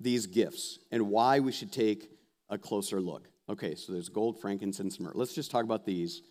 these 0.00 0.26
gifts 0.26 0.78
and 0.90 1.10
why 1.10 1.40
we 1.40 1.52
should 1.52 1.72
take 1.72 2.10
a 2.48 2.56
closer 2.56 3.02
look. 3.02 3.28
Okay, 3.50 3.74
so 3.74 3.92
there's 3.92 4.08
gold, 4.08 4.40
frankincense, 4.40 4.96
and 4.96 5.04
myrrh. 5.04 5.12
Let's 5.14 5.34
just 5.34 5.50
talk 5.50 5.64
about 5.64 5.84
these 5.84 6.22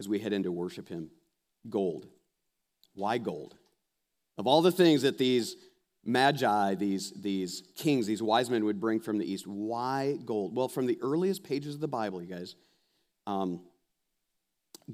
as 0.00 0.08
we 0.08 0.18
head 0.18 0.32
in 0.32 0.42
to 0.44 0.52
worship 0.52 0.88
Him. 0.88 1.10
Gold. 1.68 2.06
Why 2.94 3.18
gold? 3.18 3.56
Of 4.38 4.46
all 4.46 4.62
the 4.62 4.72
things 4.72 5.02
that 5.02 5.18
these 5.18 5.56
magi, 6.04 6.74
these, 6.74 7.12
these 7.12 7.62
kings, 7.76 8.06
these 8.06 8.22
wise 8.22 8.50
men 8.50 8.64
would 8.64 8.80
bring 8.80 9.00
from 9.00 9.18
the 9.18 9.30
east, 9.30 9.46
why 9.46 10.18
gold? 10.24 10.56
Well, 10.56 10.68
from 10.68 10.86
the 10.86 10.98
earliest 11.00 11.44
pages 11.44 11.74
of 11.74 11.80
the 11.80 11.88
Bible, 11.88 12.22
you 12.22 12.28
guys, 12.28 12.56
um, 13.26 13.60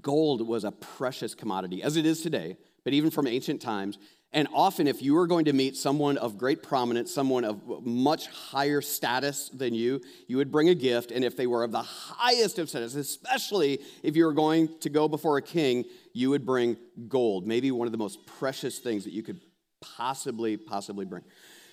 gold 0.00 0.47
was 0.47 0.64
a 0.64 0.73
precious 0.73 1.35
commodity, 1.35 1.83
as 1.83 1.97
it 1.97 2.05
is 2.05 2.21
today. 2.21 2.57
But 2.88 2.95
even 2.95 3.11
from 3.11 3.26
ancient 3.26 3.61
times. 3.61 3.99
And 4.33 4.49
often, 4.50 4.87
if 4.87 5.02
you 5.02 5.12
were 5.12 5.26
going 5.26 5.45
to 5.45 5.52
meet 5.52 5.76
someone 5.76 6.16
of 6.16 6.38
great 6.38 6.62
prominence, 6.62 7.12
someone 7.12 7.45
of 7.45 7.85
much 7.85 8.28
higher 8.28 8.80
status 8.80 9.50
than 9.50 9.75
you, 9.75 10.00
you 10.26 10.38
would 10.38 10.50
bring 10.50 10.71
a 10.71 10.75
gift. 10.75 11.11
And 11.11 11.23
if 11.23 11.37
they 11.37 11.47
were 11.47 11.64
of 11.64 11.71
the 11.71 11.83
highest 11.83 12.59
of 12.59 12.71
status, 12.71 12.95
especially 12.95 13.80
if 14.02 14.16
you 14.16 14.25
were 14.25 14.33
going 14.33 14.71
to 14.80 14.88
go 14.88 15.07
before 15.07 15.37
a 15.37 15.42
king, 15.42 15.85
you 16.14 16.30
would 16.30 16.47
bring 16.47 16.78
gold, 17.09 17.47
maybe 17.47 17.71
one 17.71 17.87
of 17.87 17.92
the 17.92 17.99
most 17.99 18.25
precious 18.25 18.78
things 18.78 19.04
that 19.04 19.12
you 19.12 19.23
could 19.23 19.38
possibly, 19.83 20.57
possibly 20.57 21.04
bring. 21.04 21.25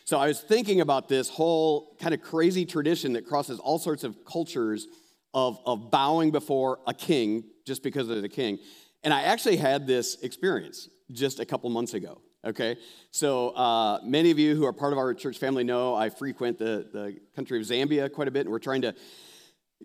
So 0.04 0.20
I 0.20 0.28
was 0.28 0.42
thinking 0.42 0.82
about 0.82 1.08
this 1.08 1.30
whole 1.30 1.96
kind 2.02 2.14
of 2.14 2.22
crazy 2.22 2.66
tradition 2.66 3.14
that 3.14 3.26
crosses 3.26 3.58
all 3.58 3.80
sorts 3.80 4.04
of 4.04 4.26
cultures 4.26 4.86
of, 5.34 5.60
of 5.66 5.92
bowing 5.92 6.32
before 6.32 6.80
a 6.86 6.94
king 6.94 7.46
just 7.66 7.84
because 7.84 8.10
they're 8.10 8.20
the 8.20 8.28
king. 8.28 8.60
And 9.06 9.14
I 9.14 9.22
actually 9.22 9.58
had 9.58 9.88
this 9.88 10.16
experience 10.22 10.90
just 11.12 11.40
a 11.40 11.46
couple 11.46 11.70
months 11.70 11.94
ago. 11.94 12.22
Okay, 12.44 12.78
so 13.10 13.50
uh, 13.50 14.00
many 14.04 14.30
of 14.30 14.38
you 14.38 14.56
who 14.56 14.66
are 14.66 14.74
part 14.74 14.94
of 14.94 15.00
our 15.00 15.14
church 15.16 15.40
family 15.40 15.64
know 15.64 15.96
I 15.96 16.10
frequent 16.10 16.60
the, 16.60 16.88
the 16.94 17.18
country 17.36 17.60
of 17.60 17.66
Zambia 17.66 18.12
quite 18.12 18.28
a 18.28 18.32
bit, 18.32 18.42
and 18.42 18.52
we're 18.52 18.60
trying 18.60 18.84
to 18.84 18.94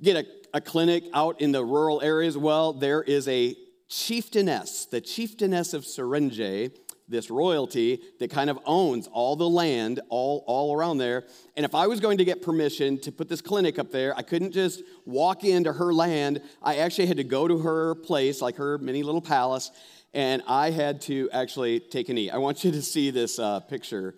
get 0.02 0.16
a, 0.16 0.26
a 0.52 0.60
clinic 0.60 1.04
out 1.14 1.40
in 1.40 1.52
the 1.52 1.64
rural 1.64 2.02
areas. 2.02 2.36
Well, 2.36 2.74
there 2.74 3.02
is 3.02 3.26
a 3.28 3.56
chieftainess, 3.88 4.86
the 4.86 5.00
chieftainess 5.00 5.72
of 5.72 5.86
Serenge, 5.86 6.70
this 7.08 7.28
royalty 7.28 8.00
that 8.20 8.30
kind 8.30 8.48
of 8.48 8.58
owns 8.64 9.08
all 9.08 9.34
the 9.36 9.48
land 9.48 10.00
all, 10.08 10.44
all 10.46 10.74
around 10.74 10.98
there. 10.98 11.24
And 11.56 11.64
if 11.64 11.74
I 11.74 11.88
was 11.88 11.98
going 11.98 12.18
to 12.18 12.24
get 12.24 12.40
permission 12.40 12.98
to 13.00 13.10
put 13.10 13.28
this 13.28 13.40
clinic 13.40 13.78
up 13.78 13.90
there, 13.90 14.16
I 14.16 14.22
couldn't 14.22 14.52
just 14.52 14.82
walk 15.04 15.44
into 15.44 15.72
her 15.72 15.92
land. 15.92 16.40
I 16.62 16.76
actually 16.76 17.06
had 17.06 17.16
to 17.16 17.24
go 17.24 17.48
to 17.48 17.58
her 17.58 17.96
place, 17.96 18.40
like 18.40 18.56
her 18.56 18.78
mini 18.78 19.02
little 19.02 19.20
palace, 19.20 19.72
and 20.12 20.42
I 20.46 20.70
had 20.70 21.00
to 21.02 21.30
actually 21.32 21.80
take 21.80 22.08
a 22.08 22.14
knee. 22.14 22.30
I 22.30 22.38
want 22.38 22.64
you 22.64 22.72
to 22.72 22.82
see 22.82 23.10
this 23.10 23.38
uh, 23.38 23.60
picture. 23.60 24.14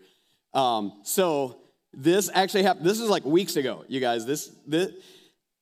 Um, 0.54 1.00
so 1.04 1.58
this 1.92 2.30
actually 2.32 2.62
happened. 2.62 2.86
This 2.86 3.00
is 3.00 3.08
like 3.08 3.24
weeks 3.24 3.56
ago, 3.56 3.84
you 3.88 4.00
guys. 4.00 4.24
This, 4.24 4.50
this, 4.66 4.92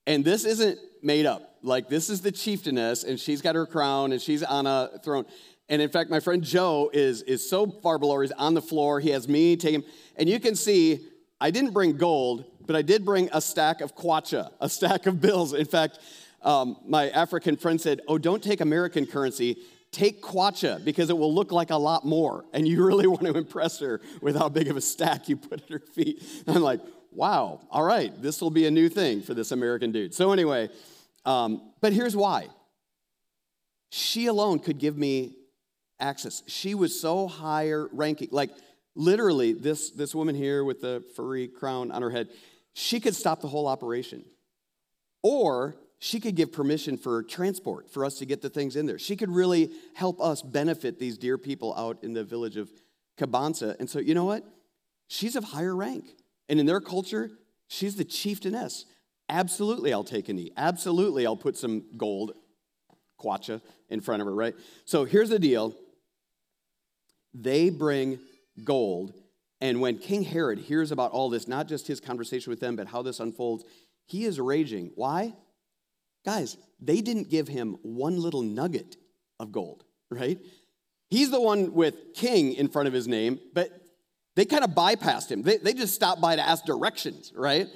and 0.06 0.24
this 0.24 0.44
isn't 0.44 0.78
made 1.02 1.26
up. 1.26 1.56
Like 1.62 1.88
this 1.88 2.08
is 2.08 2.20
the 2.20 2.32
chieftainess, 2.32 3.04
and 3.04 3.18
she's 3.18 3.42
got 3.42 3.54
her 3.54 3.66
crown, 3.66 4.12
and 4.12 4.20
she's 4.20 4.42
on 4.42 4.66
a 4.66 4.90
throne. 5.04 5.26
And 5.68 5.82
in 5.82 5.90
fact, 5.90 6.10
my 6.10 6.20
friend 6.20 6.42
Joe 6.42 6.90
is 6.92 7.22
is 7.22 7.48
so 7.48 7.66
far 7.66 7.98
below. 7.98 8.20
He's 8.20 8.32
on 8.32 8.54
the 8.54 8.62
floor. 8.62 9.00
He 9.00 9.10
has 9.10 9.28
me 9.28 9.56
take 9.56 9.74
him, 9.74 9.84
and 10.16 10.28
you 10.28 10.40
can 10.40 10.54
see 10.54 11.00
I 11.40 11.50
didn't 11.50 11.72
bring 11.72 11.96
gold, 11.96 12.44
but 12.66 12.76
I 12.76 12.82
did 12.82 13.04
bring 13.04 13.28
a 13.32 13.40
stack 13.40 13.80
of 13.80 13.94
kwacha, 13.94 14.50
a 14.60 14.68
stack 14.68 15.06
of 15.06 15.20
bills. 15.20 15.52
In 15.52 15.66
fact. 15.66 15.98
Um, 16.42 16.78
my 16.86 17.10
African 17.10 17.58
friend 17.58 17.78
said, 17.78 18.00
Oh, 18.08 18.16
don't 18.16 18.42
take 18.42 18.62
American 18.62 19.04
currency 19.04 19.58
take 19.92 20.22
kwacha 20.22 20.84
because 20.84 21.10
it 21.10 21.18
will 21.18 21.34
look 21.34 21.52
like 21.52 21.70
a 21.70 21.76
lot 21.76 22.04
more. 22.04 22.44
And 22.52 22.66
you 22.66 22.84
really 22.86 23.06
want 23.06 23.22
to 23.22 23.36
impress 23.36 23.80
her 23.80 24.00
with 24.20 24.36
how 24.36 24.48
big 24.48 24.68
of 24.68 24.76
a 24.76 24.80
stack 24.80 25.28
you 25.28 25.36
put 25.36 25.62
at 25.62 25.70
her 25.70 25.80
feet. 25.80 26.22
And 26.46 26.56
I'm 26.56 26.62
like, 26.62 26.80
wow, 27.12 27.60
all 27.70 27.82
right, 27.82 28.12
this 28.22 28.40
will 28.40 28.50
be 28.50 28.66
a 28.66 28.70
new 28.70 28.88
thing 28.88 29.22
for 29.22 29.34
this 29.34 29.52
American 29.52 29.92
dude. 29.92 30.14
So, 30.14 30.32
anyway, 30.32 30.68
um, 31.24 31.72
but 31.80 31.92
here's 31.92 32.16
why 32.16 32.48
she 33.90 34.26
alone 34.26 34.60
could 34.60 34.78
give 34.78 34.96
me 34.96 35.34
access. 35.98 36.42
She 36.46 36.74
was 36.74 36.98
so 36.98 37.26
higher 37.26 37.88
ranking. 37.92 38.28
Like, 38.30 38.50
literally, 38.94 39.52
this, 39.52 39.90
this 39.90 40.14
woman 40.14 40.34
here 40.34 40.64
with 40.64 40.80
the 40.80 41.04
furry 41.16 41.48
crown 41.48 41.90
on 41.90 42.02
her 42.02 42.10
head, 42.10 42.28
she 42.72 43.00
could 43.00 43.16
stop 43.16 43.40
the 43.40 43.48
whole 43.48 43.66
operation. 43.66 44.24
Or 45.22 45.74
she 46.00 46.18
could 46.18 46.34
give 46.34 46.50
permission 46.50 46.96
for 46.96 47.22
transport 47.22 47.90
for 47.90 48.06
us 48.06 48.18
to 48.18 48.26
get 48.26 48.40
the 48.40 48.48
things 48.48 48.74
in 48.74 48.86
there. 48.86 48.98
She 48.98 49.16
could 49.16 49.30
really 49.30 49.70
help 49.94 50.18
us 50.20 50.40
benefit 50.40 50.98
these 50.98 51.18
dear 51.18 51.36
people 51.36 51.74
out 51.76 52.02
in 52.02 52.14
the 52.14 52.24
village 52.24 52.56
of 52.56 52.70
Kabansa. 53.18 53.78
And 53.78 53.88
so, 53.88 53.98
you 53.98 54.14
know 54.14 54.24
what? 54.24 54.42
She's 55.08 55.36
of 55.36 55.44
higher 55.44 55.76
rank. 55.76 56.06
And 56.48 56.58
in 56.58 56.64
their 56.64 56.80
culture, 56.80 57.30
she's 57.68 57.96
the 57.96 58.04
chieftainess. 58.04 58.86
Absolutely, 59.28 59.92
I'll 59.92 60.02
take 60.02 60.30
a 60.30 60.32
knee. 60.32 60.50
Absolutely, 60.56 61.26
I'll 61.26 61.36
put 61.36 61.58
some 61.58 61.84
gold, 61.98 62.32
kwacha, 63.22 63.60
in 63.90 64.00
front 64.00 64.22
of 64.22 64.26
her, 64.26 64.34
right? 64.34 64.54
So 64.86 65.04
here's 65.04 65.28
the 65.28 65.38
deal 65.38 65.76
they 67.34 67.68
bring 67.68 68.18
gold. 68.64 69.12
And 69.60 69.82
when 69.82 69.98
King 69.98 70.22
Herod 70.22 70.58
hears 70.60 70.90
about 70.90 71.12
all 71.12 71.28
this, 71.28 71.46
not 71.46 71.68
just 71.68 71.86
his 71.86 72.00
conversation 72.00 72.50
with 72.50 72.60
them, 72.60 72.74
but 72.74 72.86
how 72.86 73.02
this 73.02 73.20
unfolds, 73.20 73.64
he 74.06 74.24
is 74.24 74.40
raging. 74.40 74.92
Why? 74.94 75.34
Guys, 76.24 76.56
they 76.80 77.00
didn't 77.00 77.30
give 77.30 77.48
him 77.48 77.76
one 77.82 78.20
little 78.20 78.42
nugget 78.42 78.96
of 79.38 79.52
gold, 79.52 79.84
right? 80.10 80.38
He's 81.08 81.30
the 81.30 81.40
one 81.40 81.72
with 81.72 82.14
king 82.14 82.52
in 82.52 82.68
front 82.68 82.88
of 82.88 82.94
his 82.94 83.08
name, 83.08 83.40
but 83.52 83.70
they 84.36 84.44
kind 84.44 84.64
of 84.64 84.70
bypassed 84.70 85.30
him. 85.30 85.42
They, 85.42 85.56
they 85.56 85.72
just 85.72 85.94
stopped 85.94 86.20
by 86.20 86.36
to 86.36 86.46
ask 86.46 86.64
directions, 86.64 87.32
right? 87.34 87.66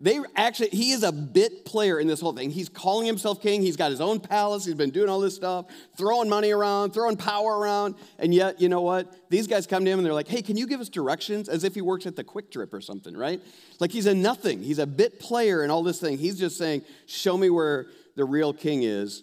They 0.00 0.18
actually, 0.36 0.70
he 0.70 0.90
is 0.90 1.02
a 1.02 1.12
bit 1.12 1.64
player 1.64 2.00
in 2.00 2.06
this 2.06 2.20
whole 2.20 2.32
thing. 2.32 2.50
He's 2.50 2.68
calling 2.68 3.06
himself 3.06 3.40
king. 3.40 3.62
He's 3.62 3.76
got 3.76 3.90
his 3.90 4.00
own 4.00 4.20
palace. 4.20 4.64
He's 4.64 4.74
been 4.74 4.90
doing 4.90 5.08
all 5.08 5.20
this 5.20 5.34
stuff, 5.34 5.66
throwing 5.96 6.28
money 6.28 6.50
around, 6.50 6.92
throwing 6.92 7.16
power 7.16 7.58
around. 7.58 7.94
And 8.18 8.34
yet, 8.34 8.60
you 8.60 8.68
know 8.68 8.82
what? 8.82 9.30
These 9.30 9.46
guys 9.46 9.66
come 9.66 9.84
to 9.84 9.90
him 9.90 9.98
and 9.98 10.04
they're 10.04 10.12
like, 10.12 10.28
hey, 10.28 10.42
can 10.42 10.56
you 10.56 10.66
give 10.66 10.80
us 10.80 10.88
directions? 10.88 11.48
As 11.48 11.64
if 11.64 11.74
he 11.74 11.80
works 11.80 12.06
at 12.06 12.16
the 12.16 12.24
QuikTrip 12.24 12.72
or 12.72 12.80
something, 12.80 13.16
right? 13.16 13.40
Like 13.78 13.92
he's 13.92 14.06
a 14.06 14.14
nothing. 14.14 14.62
He's 14.62 14.78
a 14.78 14.86
bit 14.86 15.20
player 15.20 15.62
in 15.62 15.70
all 15.70 15.82
this 15.82 16.00
thing. 16.00 16.18
He's 16.18 16.38
just 16.38 16.58
saying, 16.58 16.82
show 17.06 17.36
me 17.36 17.48
where 17.48 17.86
the 18.16 18.24
real 18.24 18.52
king 18.52 18.82
is. 18.82 19.22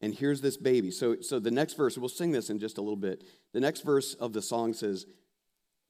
And 0.00 0.14
here's 0.14 0.40
this 0.40 0.56
baby. 0.56 0.90
So, 0.90 1.20
so 1.20 1.38
the 1.38 1.50
next 1.50 1.74
verse, 1.74 1.96
we'll 1.98 2.08
sing 2.08 2.32
this 2.32 2.50
in 2.50 2.58
just 2.58 2.78
a 2.78 2.80
little 2.80 2.96
bit. 2.96 3.24
The 3.52 3.60
next 3.60 3.82
verse 3.82 4.14
of 4.14 4.32
the 4.32 4.42
song 4.42 4.72
says, 4.72 5.06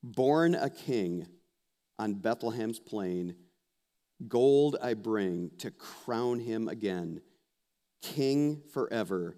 Born 0.02 0.54
a 0.54 0.70
king 0.70 1.26
on 1.98 2.14
Bethlehem's 2.14 2.78
plain 2.78 3.34
Gold 4.28 4.76
I 4.82 4.94
bring 4.94 5.50
to 5.58 5.70
crown 5.70 6.40
him 6.40 6.68
again, 6.68 7.20
King 8.02 8.62
forever, 8.72 9.36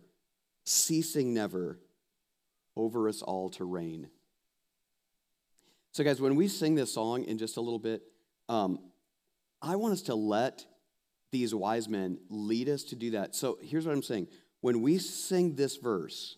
ceasing 0.65 1.35
never, 1.35 1.81
over 2.77 3.09
us 3.09 3.23
all 3.23 3.49
to 3.51 3.65
reign. 3.65 4.09
So, 5.93 6.05
guys, 6.05 6.21
when 6.21 6.37
we 6.37 6.47
sing 6.47 6.77
this 6.77 6.93
song 6.93 7.25
in 7.25 7.39
just 7.39 7.57
a 7.57 7.61
little 7.61 7.81
bit, 7.81 8.03
um, 8.49 8.79
I 9.61 9.75
want 9.77 9.95
us 9.95 10.03
to 10.03 10.15
let 10.15 10.65
these 11.33 11.55
wise 11.55 11.89
men 11.89 12.19
lead 12.29 12.69
us 12.69 12.85
to 12.85 12.97
do 12.97 13.11
that. 13.11 13.35
So, 13.35 13.59
here's 13.61 13.85
what 13.85 13.95
I'm 13.95 14.03
saying. 14.03 14.29
When 14.61 14.81
we 14.81 14.99
sing 14.99 15.57
this 15.57 15.77
verse, 15.77 16.37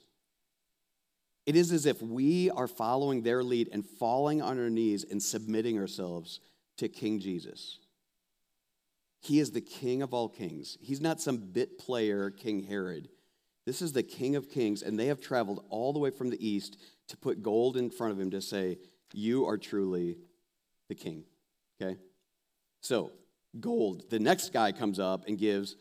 it 1.45 1.57
is 1.57 1.73
as 1.73 1.85
if 1.85 2.01
we 2.01 2.49
are 2.51 2.69
following 2.69 3.23
their 3.23 3.43
lead 3.43 3.69
and 3.73 3.85
falling 3.85 4.41
on 4.41 4.59
our 4.59 4.71
knees 4.71 5.05
and 5.05 5.23
submitting 5.23 5.79
ourselves 5.79 6.41
to 6.79 6.89
King 6.89 7.21
Jesus. 7.21 7.79
He 9.21 9.39
is 9.39 9.51
the 9.51 9.61
king 9.61 10.03
of 10.03 10.15
all 10.15 10.29
kings. 10.29 10.79
He's 10.81 11.01
not 11.01 11.21
some 11.21 11.37
bit 11.39 11.79
player, 11.79 12.31
King 12.31 12.63
Herod. 12.63 13.09
This 13.67 13.83
is 13.83 13.93
the 13.93 14.03
king 14.03 14.35
of 14.35 14.49
kings, 14.49 14.83
and 14.83 14.99
they 14.99 15.07
have 15.07 15.21
traveled 15.21 15.65
all 15.69 15.93
the 15.93 15.99
way 15.99 16.11
from 16.11 16.31
the 16.31 16.47
east 16.47 16.79
to 17.09 17.17
put 17.17 17.43
gold 17.43 17.77
in 17.77 17.91
front 17.91 18.13
of 18.13 18.21
him 18.21 18.31
to 18.31 18.41
say, 18.41 18.79
You 19.13 19.47
are 19.47 19.59
truly 19.59 20.17
the 20.89 20.95
king. 20.95 21.25
Okay? 21.81 21.99
So, 22.81 23.13
gold. 23.59 24.05
The 24.11 24.19
next 24.19 24.53
guy 24.53 24.73
comes 24.73 24.99
up 24.99 25.25
and 25.29 25.37
gives 25.37 25.77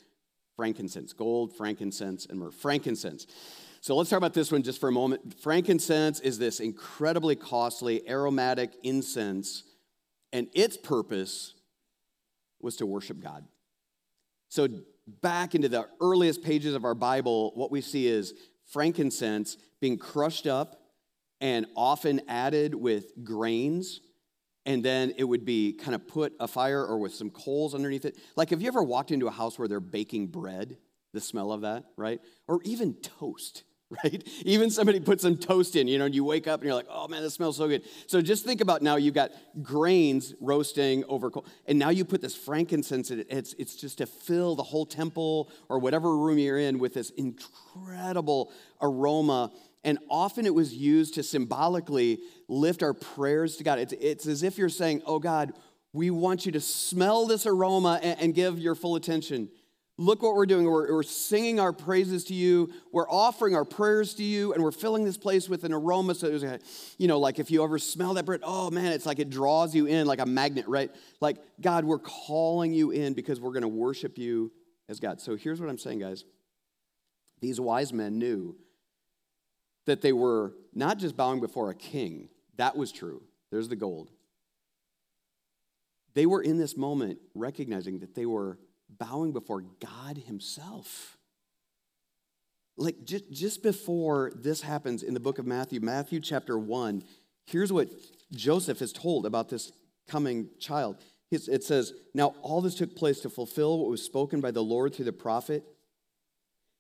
frankincense 0.56 1.14
gold, 1.14 1.56
frankincense, 1.56 2.26
and 2.26 2.38
myrrh. 2.40 2.52
Frankincense. 2.52 3.26
So 3.82 3.96
let's 3.96 4.10
talk 4.10 4.18
about 4.18 4.34
this 4.34 4.52
one 4.52 4.62
just 4.62 4.82
for 4.82 4.90
a 4.90 4.92
moment. 4.92 5.40
Frankincense 5.42 6.20
is 6.20 6.38
this 6.38 6.60
incredibly 6.60 7.38
costly 7.38 8.08
aromatic 8.10 8.74
incense, 8.84 9.64
and 10.34 10.48
its 10.54 10.76
purpose 10.76 11.54
was 12.62 12.76
to 12.78 12.86
worship 12.86 13.20
God. 13.20 13.46
So, 14.50 14.68
back 15.22 15.56
into 15.56 15.70
the 15.70 15.88
earliest 16.02 16.44
pages 16.44 16.76
of 16.76 16.86
our 16.86 16.96
Bible, 16.96 17.52
what 17.56 17.72
we 17.72 17.82
see 17.82 18.08
is 18.08 18.34
frankincense 18.68 19.58
being 19.82 19.98
crushed 19.98 20.48
up 20.48 20.80
and 21.42 21.66
often 21.76 22.22
added 22.28 22.76
with 22.76 23.24
grains. 23.24 24.02
And 24.66 24.84
then 24.84 25.14
it 25.18 25.24
would 25.24 25.46
be 25.46 25.74
kind 25.74 25.96
of 25.96 26.08
put 26.08 26.34
a 26.40 26.48
fire 26.48 26.86
or 26.86 27.00
with 27.00 27.14
some 27.14 27.30
coals 27.30 27.74
underneath 27.74 28.06
it. 28.06 28.18
Like, 28.36 28.50
have 28.52 28.62
you 28.62 28.68
ever 28.68 28.84
walked 28.84 29.12
into 29.12 29.28
a 29.28 29.32
house 29.32 29.58
where 29.58 29.68
they're 29.68 29.80
baking 29.80 30.28
bread? 30.28 30.78
The 31.14 31.22
smell 31.22 31.52
of 31.52 31.62
that, 31.62 31.86
right? 31.98 32.20
Or 32.48 32.60
even 32.66 32.94
toast. 32.96 33.64
right? 34.04 34.24
Even 34.46 34.70
somebody 34.70 35.00
put 35.00 35.20
some 35.20 35.36
toast 35.36 35.76
in, 35.76 35.88
you 35.88 35.98
know, 35.98 36.06
and 36.06 36.14
you 36.14 36.24
wake 36.24 36.48
up 36.48 36.60
and 36.60 36.68
you're 36.68 36.76
like, 36.76 36.88
oh 36.90 37.08
man, 37.08 37.24
this 37.24 37.34
smells 37.34 37.58
so 37.58 37.68
good. 37.68 37.84
So 38.08 38.22
just 38.22 38.46
think 38.46 38.62
about 38.62 38.82
now 38.82 38.98
you've 38.98 39.16
got 39.16 39.32
grains 39.64 40.36
roasting 40.40 41.04
over 41.06 41.32
coal, 41.32 41.46
and 41.66 41.80
now 41.80 41.90
you 41.90 42.06
put 42.06 42.22
this 42.22 42.36
frankincense 42.36 43.10
in 43.10 43.22
it. 43.22 43.28
It's, 43.30 43.54
it's 43.58 43.76
just 43.76 43.98
to 43.98 44.06
fill 44.06 44.56
the 44.56 44.64
whole 44.64 44.86
temple 44.86 45.50
or 45.70 45.80
whatever 45.80 46.16
room 46.16 46.38
you're 46.38 46.60
in 46.60 46.78
with 46.78 46.94
this 46.94 47.10
incredible 47.12 48.52
aroma. 48.80 49.52
And 49.84 49.98
often 50.10 50.46
it 50.46 50.54
was 50.54 50.74
used 50.74 51.16
to 51.16 51.24
symbolically 51.24 52.20
lift 52.48 52.84
our 52.84 52.94
prayers 52.94 53.58
to 53.58 53.64
God. 53.64 53.80
It's, 53.80 53.94
it's 53.94 54.28
as 54.28 54.44
if 54.44 54.58
you're 54.58 54.70
saying, 54.70 55.02
oh 55.06 55.20
God, 55.20 55.54
we 55.94 56.12
want 56.12 56.46
you 56.46 56.52
to 56.52 56.62
smell 56.62 57.26
this 57.26 57.48
aroma 57.48 58.00
and, 58.04 58.20
and 58.20 58.36
give 58.36 58.60
your 58.60 58.76
full 58.76 58.96
attention. 58.96 59.50
Look 60.00 60.24
what 60.24 60.36
we're 60.36 60.46
doing. 60.46 60.64
We're, 60.64 60.94
we're, 60.94 61.04
singing 61.04 61.60
our 61.60 61.74
praises 61.74 62.24
to 62.26 62.34
you. 62.34 62.72
We're 62.94 63.10
offering 63.10 63.54
our 63.54 63.66
prayers 63.66 64.14
to 64.14 64.24
you, 64.24 64.54
and 64.54 64.64
we're 64.64 64.72
filling 64.72 65.04
this 65.04 65.18
place 65.18 65.50
with 65.50 65.66
an 65.66 65.74
aroma. 65.74 66.16
So, 66.16 66.30
there's 66.30 66.96
you 66.98 67.10
know, 67.10 67.20
like 67.20 67.38
if 67.38 67.52
you 67.52 67.62
ever 67.66 67.78
smell 67.78 68.14
that 68.14 68.24
bread, 68.24 68.40
oh 68.42 68.72
man, 68.72 68.94
it's 68.94 69.06
like 69.06 69.20
it 69.20 69.30
draws 69.30 69.76
you 69.76 69.88
in 69.88 70.08
like 70.08 70.22
a 70.22 70.26
magnet, 70.26 70.70
right? 70.70 70.90
Like, 71.20 71.36
God, 71.60 71.84
we're 71.84 72.00
calling 72.00 72.72
you 72.72 72.92
in 72.92 73.14
because 73.14 73.42
we're 73.42 73.52
going 73.52 73.64
to 73.64 73.68
worship 73.68 74.18
you 74.18 74.54
as 74.88 75.02
God. 75.02 75.20
So, 75.20 75.36
here's 75.36 75.60
what 75.60 75.70
I'm 75.70 75.78
saying, 75.78 76.00
guys. 76.00 76.24
These 77.42 77.60
wise 77.60 77.92
men 77.92 78.20
knew 78.20 78.56
that 79.86 80.02
they 80.02 80.14
were 80.14 80.54
not 80.74 80.98
just 80.98 81.18
bowing 81.18 81.42
before 81.42 81.72
a 81.72 81.76
king, 81.76 82.30
that 82.56 82.78
was 82.78 82.94
true. 82.94 83.22
There's 83.52 83.68
the 83.68 83.76
gold. 83.76 84.12
They 86.14 86.26
were 86.26 86.42
in 86.42 86.58
this 86.58 86.78
moment 86.78 87.20
recognizing 87.36 88.00
that 88.00 88.16
they 88.16 88.26
were 88.26 88.60
bowing 89.00 89.32
before 89.32 89.64
God 89.80 90.18
Himself. 90.18 91.18
Like 92.78 93.04
just, 93.04 93.32
just 93.32 93.64
before 93.64 94.32
this 94.36 94.62
happens 94.62 95.04
in 95.04 95.14
the 95.14 95.20
book 95.20 95.40
of 95.40 95.46
Matthew, 95.46 95.80
Matthew 95.80 96.20
chapter 96.20 96.58
1, 96.58 97.04
here's 97.46 97.74
what 97.74 97.90
Joseph 98.32 98.82
is 98.82 98.94
told 98.94 99.26
about 99.26 99.50
this 99.50 99.72
coming 100.08 100.50
child. 100.60 100.98
It 101.32 101.64
says, 101.64 101.94
Now 102.14 102.34
all 102.42 102.62
this 102.62 102.76
took 102.76 102.96
place 102.96 103.20
to 103.22 103.30
fulfill 103.30 103.80
what 103.80 103.90
was 103.90 104.02
spoken 104.02 104.42
by 104.42 104.52
the 104.52 104.64
Lord 104.64 104.96
through 104.96 105.06
the 105.06 105.14
prophet. 105.14 105.64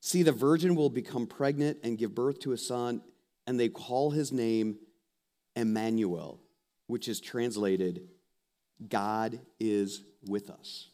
See, 0.02 0.24
the 0.24 0.32
virgin 0.32 0.76
will 0.76 0.90
become 0.90 1.28
pregnant 1.28 1.80
and 1.84 1.98
give 1.98 2.16
birth 2.16 2.40
to 2.42 2.54
a 2.54 2.58
son, 2.58 3.02
and 3.46 3.60
they 3.60 3.70
call 3.70 4.12
his 4.12 4.32
name 4.32 4.78
Emmanuel, 5.56 6.40
which 6.88 7.08
is 7.08 7.20
translated, 7.20 8.08
God 8.88 9.40
is 9.60 10.02
with 10.26 10.50
us. 10.50 10.90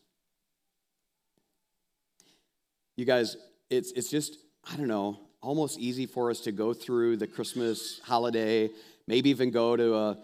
You 2.95 3.05
guys, 3.05 3.35
it's, 3.69 3.91
it's 3.91 4.09
just, 4.09 4.37
I 4.71 4.77
don't 4.77 4.87
know, 4.87 5.19
almost 5.41 5.79
easy 5.79 6.05
for 6.05 6.31
us 6.31 6.39
to 6.41 6.51
go 6.51 6.73
through 6.73 7.17
the 7.17 7.27
Christmas 7.27 7.99
holiday, 8.03 8.69
maybe 9.07 9.29
even 9.29 9.51
go 9.51 9.75
to 9.75 9.95
a 9.95 10.17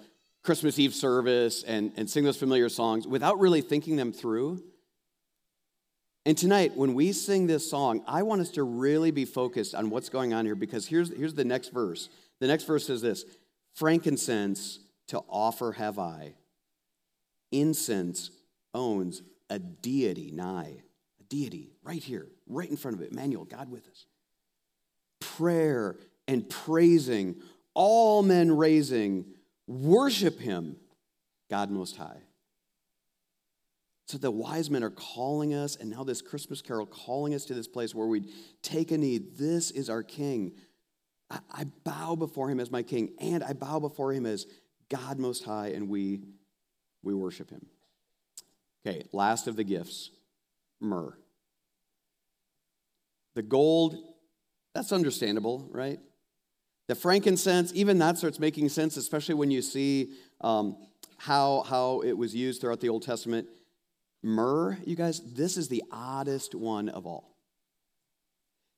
Christmas 0.44 0.80
Eve 0.80 0.96
service 0.96 1.64
and, 1.64 1.92
and 1.98 2.10
sing 2.10 2.24
those 2.24 2.38
familiar 2.38 2.70
songs 2.70 3.06
without 3.08 3.40
really 3.40 3.62
thinking 3.62 3.98
them 3.98 4.14
through. 4.14 4.64
And 6.26 6.38
tonight, 6.38 6.78
when 6.78 6.94
we 6.94 7.12
sing 7.12 7.48
this 7.48 7.70
song, 7.70 8.04
I 8.08 8.24
want 8.24 8.42
us 8.42 8.50
to 8.52 8.64
really 8.64 9.12
be 9.12 9.26
focused 9.26 9.76
on 9.76 9.90
what's 9.90 10.10
going 10.10 10.34
on 10.34 10.46
here 10.46 10.56
because 10.56 10.88
here's, 10.88 11.16
here's 11.16 11.34
the 11.34 11.46
next 11.46 11.70
verse. 11.70 12.10
The 12.40 12.48
next 12.48 12.64
verse 12.64 12.88
says 12.88 13.02
this 13.02 13.26
Frankincense 13.74 14.80
to 15.10 15.20
offer 15.30 15.74
have 15.74 16.00
I, 16.00 16.36
incense 17.52 18.32
owns 18.74 19.24
a 19.50 19.60
deity 19.60 20.32
nigh 20.32 20.84
deity 21.32 21.72
right 21.82 22.04
here, 22.04 22.28
right 22.46 22.70
in 22.70 22.78
front 22.78 22.98
of 22.98 23.02
it. 23.02 23.12
Emmanuel, 23.12 23.46
God 23.46 23.72
with 23.72 23.88
us. 23.88 24.06
Prayer 25.20 25.96
and 26.28 26.48
praising, 26.48 27.38
all 27.74 28.22
men 28.22 28.56
raising, 28.56 29.26
worship 29.66 30.40
him, 30.40 30.76
God 31.50 31.72
Most 31.72 31.96
High. 31.96 32.22
So 34.08 34.18
the 34.18 34.30
wise 34.30 34.70
men 34.70 34.84
are 34.84 34.90
calling 34.90 35.54
us, 35.54 35.78
and 35.78 35.90
now 35.90 36.04
this 36.04 36.22
Christmas 36.22 36.62
carol 36.62 36.86
calling 36.86 37.34
us 37.34 37.46
to 37.46 37.54
this 37.54 37.68
place 37.68 37.96
where 37.96 38.08
we 38.08 38.24
take 38.62 38.92
a 38.92 38.98
knee. 38.98 39.18
This 39.18 39.72
is 39.72 39.90
our 39.90 40.04
King. 40.04 40.52
I, 41.30 41.40
I 41.50 41.64
bow 41.86 42.16
before 42.18 42.50
him 42.50 42.60
as 42.60 42.70
my 42.70 42.84
King, 42.84 43.14
and 43.22 43.42
I 43.42 43.54
bow 43.54 43.80
before 43.80 44.12
him 44.12 44.26
as 44.26 44.48
God 44.90 45.18
Most 45.18 45.46
High, 45.46 45.68
and 45.70 45.88
we, 45.88 46.20
we 47.02 47.14
worship 47.14 47.50
him. 47.50 47.66
Okay, 48.86 49.06
last 49.14 49.48
of 49.48 49.56
the 49.56 49.64
gifts 49.64 50.10
myrrh. 50.82 51.16
The 53.36 53.42
gold, 53.42 53.98
that's 54.74 54.92
understandable, 54.92 55.68
right? 55.72 56.00
The 56.88 56.96
frankincense, 56.96 57.72
even 57.74 58.00
that 58.00 58.18
starts 58.18 58.40
making 58.40 58.70
sense, 58.70 58.98
especially 58.98 59.36
when 59.36 59.52
you 59.52 59.62
see 59.62 60.14
um, 60.42 60.76
how, 61.18 61.62
how 61.62 62.02
it 62.02 62.14
was 62.14 62.36
used 62.36 62.62
throughout 62.62 62.82
the 62.82 62.90
Old 62.90 63.04
Testament. 63.04 63.48
Myrrh, 64.24 64.78
you 64.86 64.96
guys, 64.96 65.22
this 65.34 65.58
is 65.58 65.68
the 65.68 65.84
oddest 65.92 66.54
one 66.54 66.90
of 66.90 67.06
all. 67.06 67.36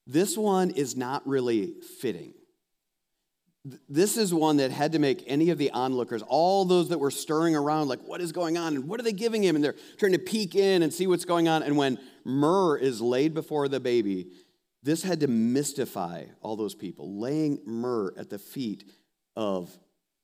This 0.06 0.38
one 0.38 0.72
is 0.72 0.96
not 0.96 1.26
really 1.28 1.74
fitting. 2.02 2.34
This 3.88 4.18
is 4.18 4.34
one 4.34 4.58
that 4.58 4.72
had 4.72 4.92
to 4.92 5.00
make 5.00 5.24
any 5.26 5.50
of 5.50 5.58
the 5.58 5.72
onlookers, 5.72 6.22
all 6.22 6.66
those 6.66 6.90
that 6.90 7.00
were 7.00 7.12
stirring 7.12 7.56
around, 7.56 7.88
like, 7.88 8.02
what 8.02 8.20
is 8.20 8.34
going 8.34 8.58
on? 8.58 8.76
And 8.76 8.90
what 8.90 9.00
are 9.00 9.04
they 9.04 9.14
giving 9.14 9.42
him? 9.42 9.56
And 9.56 9.64
they're 9.64 9.76
trying 9.98 10.12
to 10.12 10.20
peek 10.20 10.56
in 10.56 10.84
and 10.84 10.94
see 10.94 11.08
what's 11.08 11.24
going 11.24 11.48
on. 11.48 11.64
And 11.64 11.78
when 11.78 11.98
myrrh 12.26 12.76
is 12.78 13.00
laid 13.00 13.34
before 13.34 13.70
the 13.70 13.80
baby, 13.80 14.28
this 14.84 15.02
had 15.02 15.22
to 15.22 15.28
mystify 15.28 16.26
all 16.42 16.58
those 16.58 16.76
people, 16.76 17.20
laying 17.20 17.60
myrrh 17.66 18.14
at 18.18 18.30
the 18.30 18.38
feet 18.38 18.84
of 19.36 19.76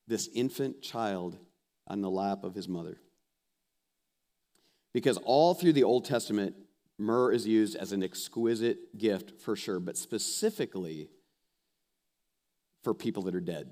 this 0.07 0.29
infant 0.35 0.81
child 0.81 1.37
on 1.87 2.01
the 2.01 2.09
lap 2.09 2.43
of 2.43 2.53
his 2.53 2.67
mother. 2.67 2.97
Because 4.93 5.17
all 5.17 5.53
through 5.53 5.73
the 5.73 5.83
Old 5.83 6.03
Testament, 6.03 6.55
myrrh 6.97 7.31
is 7.31 7.47
used 7.47 7.77
as 7.77 7.93
an 7.93 8.03
exquisite 8.03 8.97
gift 8.97 9.39
for 9.39 9.55
sure, 9.55 9.79
but 9.79 9.97
specifically 9.97 11.09
for 12.83 12.93
people 12.93 13.23
that 13.23 13.35
are 13.35 13.41
dead. 13.41 13.71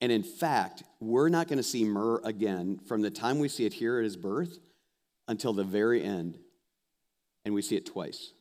And 0.00 0.10
in 0.10 0.22
fact, 0.22 0.82
we're 1.00 1.28
not 1.28 1.48
going 1.48 1.58
to 1.58 1.62
see 1.62 1.84
myrrh 1.84 2.20
again 2.24 2.80
from 2.86 3.02
the 3.02 3.10
time 3.10 3.38
we 3.38 3.48
see 3.48 3.66
it 3.66 3.74
here 3.74 3.98
at 3.98 4.04
his 4.04 4.16
birth 4.16 4.58
until 5.28 5.52
the 5.52 5.64
very 5.64 6.02
end. 6.02 6.38
And 7.44 7.54
we 7.54 7.62
see 7.62 7.76
it 7.76 7.86
twice. 7.86 8.32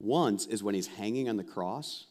Once 0.00 0.46
is 0.46 0.62
when 0.62 0.74
he's 0.74 0.86
hanging 0.86 1.28
on 1.28 1.36
the 1.36 1.44
cross, 1.44 2.06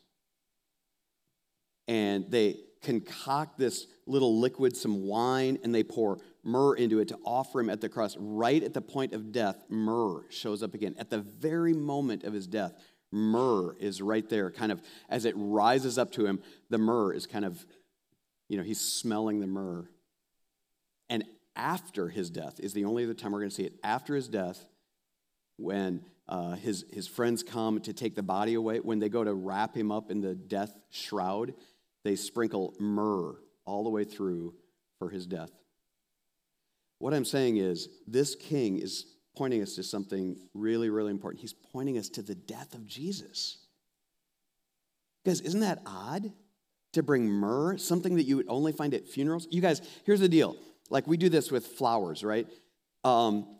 and 1.87 2.29
they 2.29 2.55
concoct 2.81 3.57
this 3.57 3.87
little 4.05 4.39
liquid, 4.39 4.77
some 4.77 5.05
wine, 5.05 5.57
and 5.63 5.73
they 5.73 5.83
pour 5.83 6.19
myrrh 6.43 6.75
into 6.75 6.99
it 6.99 7.07
to 7.09 7.17
offer 7.25 7.59
him 7.59 7.69
at 7.69 7.81
the 7.81 7.89
cross. 7.89 8.15
Right 8.17 8.63
at 8.63 8.73
the 8.73 8.81
point 8.81 9.13
of 9.13 9.31
death, 9.31 9.63
myrrh 9.69 10.23
shows 10.29 10.63
up 10.63 10.73
again. 10.73 10.95
At 10.97 11.09
the 11.09 11.17
very 11.17 11.73
moment 11.73 12.23
of 12.23 12.33
his 12.33 12.47
death, 12.47 12.73
myrrh 13.11 13.75
is 13.79 14.01
right 14.01 14.27
there, 14.29 14.51
kind 14.51 14.71
of 14.71 14.81
as 15.09 15.25
it 15.25 15.33
rises 15.35 15.97
up 15.97 16.11
to 16.13 16.25
him. 16.25 16.41
The 16.69 16.77
myrrh 16.77 17.13
is 17.13 17.25
kind 17.25 17.43
of, 17.43 17.65
you 18.47 18.57
know, 18.57 18.63
he's 18.63 18.79
smelling 18.79 19.39
the 19.39 19.47
myrrh. 19.47 19.89
And 21.09 21.25
after 21.55 22.07
his 22.07 22.29
death 22.29 22.59
is 22.59 22.73
the 22.73 22.85
only 22.85 23.03
other 23.03 23.15
time 23.15 23.31
we're 23.31 23.39
going 23.39 23.49
to 23.49 23.55
see 23.55 23.65
it. 23.65 23.73
After 23.83 24.15
his 24.15 24.27
death, 24.27 24.63
when 25.57 26.05
uh, 26.29 26.51
his, 26.51 26.85
his 26.93 27.07
friends 27.07 27.41
come 27.41 27.81
to 27.81 27.91
take 27.91 28.15
the 28.15 28.23
body 28.23 28.53
away. 28.53 28.77
When 28.77 28.99
they 28.99 29.09
go 29.09 29.23
to 29.23 29.33
wrap 29.33 29.75
him 29.75 29.91
up 29.91 30.11
in 30.11 30.21
the 30.21 30.35
death 30.35 30.71
shroud, 30.91 31.55
they 32.03 32.15
sprinkle 32.15 32.75
myrrh 32.79 33.35
all 33.65 33.83
the 33.83 33.89
way 33.89 34.03
through 34.03 34.53
for 34.99 35.09
his 35.09 35.25
death. 35.25 35.51
What 36.99 37.13
I'm 37.13 37.25
saying 37.25 37.57
is, 37.57 37.89
this 38.07 38.35
king 38.35 38.77
is 38.77 39.05
pointing 39.35 39.61
us 39.61 39.75
to 39.75 39.83
something 39.83 40.37
really, 40.53 40.89
really 40.89 41.11
important. 41.11 41.41
He's 41.41 41.53
pointing 41.53 41.97
us 41.97 42.09
to 42.09 42.21
the 42.21 42.35
death 42.35 42.75
of 42.75 42.85
Jesus. 42.85 43.57
Guys, 45.25 45.41
isn't 45.41 45.61
that 45.61 45.81
odd 45.85 46.31
to 46.93 47.03
bring 47.03 47.27
myrrh, 47.27 47.77
something 47.77 48.15
that 48.17 48.23
you 48.23 48.37
would 48.37 48.49
only 48.49 48.71
find 48.71 48.93
at 48.93 49.07
funerals? 49.07 49.47
You 49.49 49.61
guys, 49.61 49.81
here's 50.05 50.19
the 50.19 50.29
deal. 50.29 50.57
Like 50.89 51.07
we 51.07 51.17
do 51.17 51.29
this 51.29 51.51
with 51.51 51.65
flowers, 51.65 52.23
right? 52.23 52.47
Um, 53.03 53.57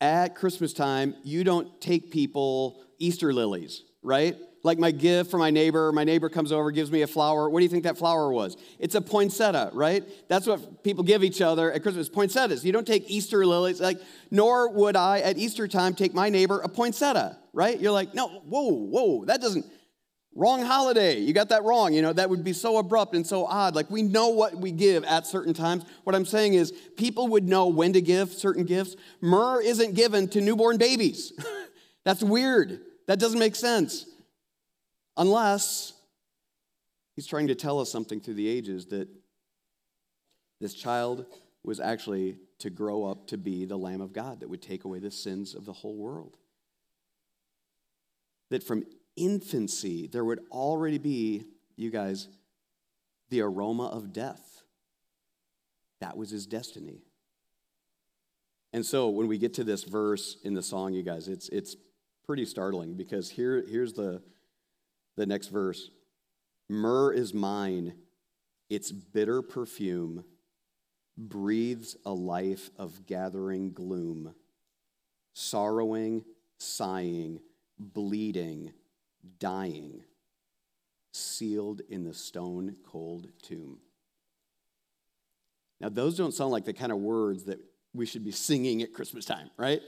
at 0.00 0.34
Christmas 0.34 0.72
time, 0.72 1.14
you 1.24 1.44
don't 1.44 1.80
take 1.80 2.10
people 2.10 2.82
Easter 2.98 3.32
lilies, 3.32 3.82
right? 4.02 4.36
Like 4.64 4.78
my 4.78 4.90
gift 4.90 5.30
for 5.30 5.38
my 5.38 5.50
neighbor, 5.50 5.92
my 5.92 6.04
neighbor 6.04 6.28
comes 6.28 6.50
over, 6.52 6.70
gives 6.70 6.90
me 6.90 7.02
a 7.02 7.06
flower. 7.06 7.48
What 7.48 7.60
do 7.60 7.64
you 7.64 7.68
think 7.70 7.84
that 7.84 7.96
flower 7.96 8.32
was? 8.32 8.56
It's 8.78 8.94
a 8.94 9.00
poinsettia, 9.00 9.70
right? 9.72 10.04
That's 10.28 10.46
what 10.46 10.82
people 10.82 11.04
give 11.04 11.22
each 11.22 11.40
other 11.40 11.72
at 11.72 11.82
Christmas, 11.82 12.08
poinsettias. 12.08 12.64
You 12.64 12.72
don't 12.72 12.86
take 12.86 13.08
Easter 13.08 13.46
lilies, 13.46 13.80
like, 13.80 14.00
nor 14.30 14.70
would 14.70 14.96
I 14.96 15.20
at 15.20 15.38
Easter 15.38 15.68
time 15.68 15.94
take 15.94 16.12
my 16.12 16.28
neighbor 16.28 16.60
a 16.60 16.68
poinsettia, 16.68 17.38
right? 17.52 17.78
You're 17.78 17.92
like, 17.92 18.14
no, 18.14 18.28
whoa, 18.28 18.72
whoa, 18.72 19.24
that 19.26 19.40
doesn't, 19.40 19.64
Wrong 20.38 20.62
holiday. 20.62 21.18
You 21.18 21.32
got 21.32 21.48
that 21.48 21.64
wrong. 21.64 21.92
You 21.92 22.00
know, 22.00 22.12
that 22.12 22.30
would 22.30 22.44
be 22.44 22.52
so 22.52 22.78
abrupt 22.78 23.16
and 23.16 23.26
so 23.26 23.44
odd. 23.44 23.74
Like, 23.74 23.90
we 23.90 24.02
know 24.02 24.28
what 24.28 24.54
we 24.54 24.70
give 24.70 25.02
at 25.02 25.26
certain 25.26 25.52
times. 25.52 25.84
What 26.04 26.14
I'm 26.14 26.24
saying 26.24 26.54
is, 26.54 26.70
people 26.96 27.26
would 27.26 27.42
know 27.42 27.66
when 27.66 27.92
to 27.94 28.00
give 28.00 28.32
certain 28.32 28.64
gifts. 28.64 28.94
Myrrh 29.20 29.60
isn't 29.60 29.96
given 29.96 30.28
to 30.28 30.40
newborn 30.40 30.76
babies. 30.76 31.32
That's 32.04 32.22
weird. 32.22 32.78
That 33.08 33.18
doesn't 33.18 33.40
make 33.40 33.56
sense. 33.56 34.06
Unless 35.16 35.94
he's 37.16 37.26
trying 37.26 37.48
to 37.48 37.56
tell 37.56 37.80
us 37.80 37.90
something 37.90 38.20
through 38.20 38.34
the 38.34 38.46
ages 38.46 38.86
that 38.86 39.08
this 40.60 40.72
child 40.72 41.26
was 41.64 41.80
actually 41.80 42.36
to 42.60 42.70
grow 42.70 43.04
up 43.04 43.26
to 43.26 43.38
be 43.38 43.64
the 43.64 43.76
Lamb 43.76 44.00
of 44.00 44.12
God 44.12 44.38
that 44.38 44.48
would 44.48 44.62
take 44.62 44.84
away 44.84 45.00
the 45.00 45.10
sins 45.10 45.56
of 45.56 45.64
the 45.64 45.72
whole 45.72 45.96
world. 45.96 46.36
That 48.50 48.62
from 48.62 48.84
infancy, 49.18 50.06
there 50.06 50.24
would 50.24 50.40
already 50.50 50.98
be, 50.98 51.44
you 51.76 51.90
guys, 51.90 52.28
the 53.30 53.42
aroma 53.42 53.86
of 53.86 54.12
death. 54.12 54.62
That 56.00 56.16
was 56.16 56.30
his 56.30 56.46
destiny. 56.46 57.02
And 58.72 58.84
so 58.84 59.08
when 59.08 59.28
we 59.28 59.38
get 59.38 59.54
to 59.54 59.64
this 59.64 59.84
verse 59.84 60.36
in 60.44 60.54
the 60.54 60.62
song, 60.62 60.92
you 60.92 61.02
guys, 61.02 61.28
it's, 61.28 61.48
it's 61.48 61.76
pretty 62.26 62.44
startling 62.44 62.94
because 62.94 63.30
here, 63.30 63.64
here's 63.68 63.94
the, 63.94 64.22
the 65.16 65.26
next 65.26 65.48
verse 65.48 65.90
Myrrh 66.68 67.12
is 67.12 67.32
mine, 67.32 67.94
its 68.68 68.92
bitter 68.92 69.40
perfume 69.40 70.24
breathes 71.16 71.96
a 72.04 72.12
life 72.12 72.70
of 72.78 73.06
gathering 73.06 73.72
gloom, 73.72 74.34
sorrowing, 75.32 76.24
sighing, 76.58 77.40
bleeding, 77.78 78.72
dying, 79.38 80.02
sealed 81.12 81.82
in 81.88 82.04
the 82.04 82.14
stone 82.14 82.76
cold 82.84 83.28
tomb. 83.42 83.78
Now, 85.80 85.88
those 85.88 86.16
don't 86.16 86.34
sound 86.34 86.50
like 86.50 86.64
the 86.64 86.72
kind 86.72 86.92
of 86.92 86.98
words 86.98 87.44
that 87.44 87.58
we 87.94 88.06
should 88.06 88.24
be 88.24 88.32
singing 88.32 88.82
at 88.82 88.92
Christmas 88.92 89.24
time, 89.24 89.50
right? 89.56 89.80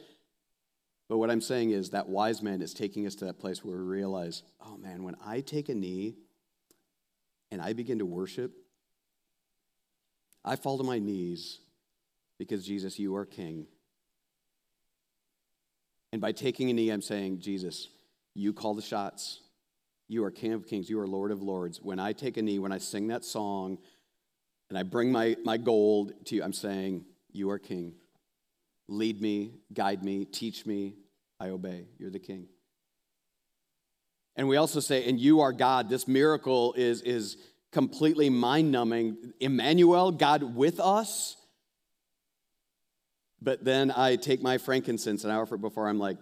But 1.08 1.18
what 1.18 1.30
I'm 1.30 1.40
saying 1.40 1.72
is 1.72 1.90
that 1.90 2.08
wise 2.08 2.40
man 2.40 2.62
is 2.62 2.72
taking 2.72 3.06
us 3.06 3.16
to 3.16 3.24
that 3.24 3.40
place 3.40 3.64
where 3.64 3.76
we 3.76 3.82
realize, 3.82 4.44
oh 4.64 4.76
man, 4.76 5.02
when 5.02 5.16
I 5.24 5.40
take 5.40 5.68
a 5.68 5.74
knee 5.74 6.14
and 7.50 7.60
I 7.60 7.72
begin 7.72 7.98
to 7.98 8.06
worship, 8.06 8.52
I 10.44 10.54
fall 10.56 10.78
to 10.78 10.84
my 10.84 11.00
knees 11.00 11.58
because 12.38 12.64
Jesus, 12.64 12.98
you 12.98 13.16
are 13.16 13.26
king. 13.26 13.66
And 16.12 16.20
by 16.20 16.32
taking 16.32 16.70
a 16.70 16.72
knee, 16.72 16.90
I'm 16.90 17.02
saying, 17.02 17.40
Jesus, 17.40 17.88
you 18.34 18.52
call 18.52 18.74
the 18.74 18.82
shots. 18.82 19.40
You 20.08 20.24
are 20.24 20.30
King 20.30 20.52
of 20.52 20.66
Kings. 20.66 20.90
You 20.90 20.98
are 21.00 21.06
Lord 21.06 21.30
of 21.30 21.42
Lords. 21.42 21.80
When 21.80 21.98
I 21.98 22.12
take 22.12 22.36
a 22.36 22.42
knee, 22.42 22.58
when 22.58 22.72
I 22.72 22.78
sing 22.78 23.08
that 23.08 23.24
song, 23.24 23.78
and 24.68 24.78
I 24.78 24.82
bring 24.84 25.12
my, 25.12 25.36
my 25.44 25.56
gold 25.56 26.12
to 26.26 26.36
you, 26.36 26.42
I'm 26.42 26.52
saying, 26.52 27.04
You 27.32 27.50
are 27.50 27.58
King. 27.58 27.94
Lead 28.88 29.20
me, 29.20 29.52
guide 29.72 30.02
me, 30.02 30.24
teach 30.24 30.66
me. 30.66 30.94
I 31.38 31.48
obey. 31.48 31.86
You're 31.98 32.10
the 32.10 32.18
King. 32.18 32.46
And 34.36 34.48
we 34.48 34.56
also 34.56 34.80
say, 34.80 35.08
And 35.08 35.18
you 35.18 35.40
are 35.40 35.52
God. 35.52 35.88
This 35.88 36.06
miracle 36.08 36.72
is, 36.74 37.02
is 37.02 37.36
completely 37.72 38.30
mind 38.30 38.70
numbing. 38.70 39.32
Emmanuel, 39.40 40.12
God 40.12 40.54
with 40.54 40.80
us. 40.80 41.36
But 43.42 43.64
then 43.64 43.90
I 43.90 44.16
take 44.16 44.42
my 44.42 44.58
frankincense 44.58 45.24
and 45.24 45.32
I 45.32 45.36
offer 45.36 45.54
it 45.54 45.60
before 45.60 45.88
I'm 45.88 45.98
like, 45.98 46.18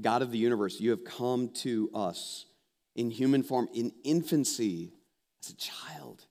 God 0.00 0.22
of 0.22 0.30
the 0.30 0.38
universe, 0.38 0.80
you 0.80 0.90
have 0.90 1.04
come 1.04 1.50
to 1.56 1.90
us 1.94 2.46
in 2.94 3.10
human 3.10 3.42
form, 3.42 3.68
in 3.74 3.92
infancy, 4.04 4.92
as 5.42 5.50
a 5.50 5.56
child. 5.56 6.26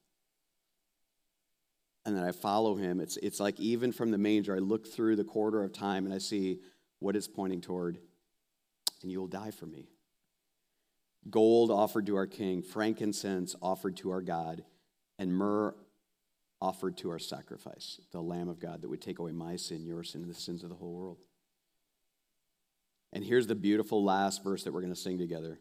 And 2.06 2.16
then 2.16 2.24
I 2.24 2.32
follow 2.32 2.76
him. 2.76 3.00
It's, 3.00 3.18
it's 3.18 3.40
like 3.40 3.60
even 3.60 3.92
from 3.92 4.12
the 4.12 4.18
manger, 4.18 4.56
I 4.56 4.60
look 4.60 4.88
through 4.88 5.16
the 5.16 5.24
corridor 5.24 5.64
of 5.64 5.74
time 5.74 6.06
and 6.06 6.14
I 6.14 6.18
see 6.18 6.60
what 7.00 7.16
it's 7.16 7.28
pointing 7.28 7.62
toward. 7.62 8.00
And 9.02 9.12
you 9.12 9.20
will 9.20 9.28
die 9.28 9.52
for 9.52 9.66
me. 9.66 9.90
Gold 11.30 11.70
offered 11.70 12.06
to 12.08 12.16
our 12.16 12.28
king, 12.28 12.62
frankincense 12.62 13.56
offered 13.62 13.98
to 13.98 14.12
our 14.12 14.22
God, 14.22 14.64
and 15.18 15.34
myrrh 15.34 15.76
offered 16.62 16.98
to 16.98 17.10
our 17.10 17.20
sacrifice, 17.20 18.00
the 18.12 18.22
Lamb 18.22 18.50
of 18.50 18.60
God 18.60 18.82
that 18.82 18.90
would 18.90 19.02
take 19.02 19.20
away 19.20 19.32
my 19.32 19.56
sin, 19.56 19.86
your 19.86 20.04
sin, 20.04 20.22
and 20.22 20.30
the 20.30 20.36
sins 20.36 20.64
of 20.64 20.70
the 20.70 20.76
whole 20.76 20.94
world. 20.94 21.18
And 23.12 23.24
here's 23.24 23.48
the 23.48 23.56
beautiful 23.56 24.04
last 24.04 24.44
verse 24.44 24.64
that 24.64 24.74
we're 24.74 24.82
going 24.82 24.94
to 24.94 25.00
sing 25.00 25.18
together. 25.18 25.60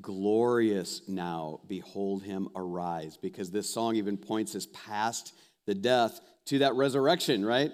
Glorious 0.00 1.02
now, 1.08 1.60
behold 1.66 2.22
him 2.22 2.48
arise, 2.56 3.18
because 3.20 3.50
this 3.50 3.72
song 3.72 3.96
even 3.96 4.16
points 4.16 4.54
us 4.54 4.66
past 4.72 5.34
the 5.66 5.74
death 5.74 6.20
to 6.46 6.60
that 6.60 6.74
resurrection, 6.74 7.44
right? 7.44 7.70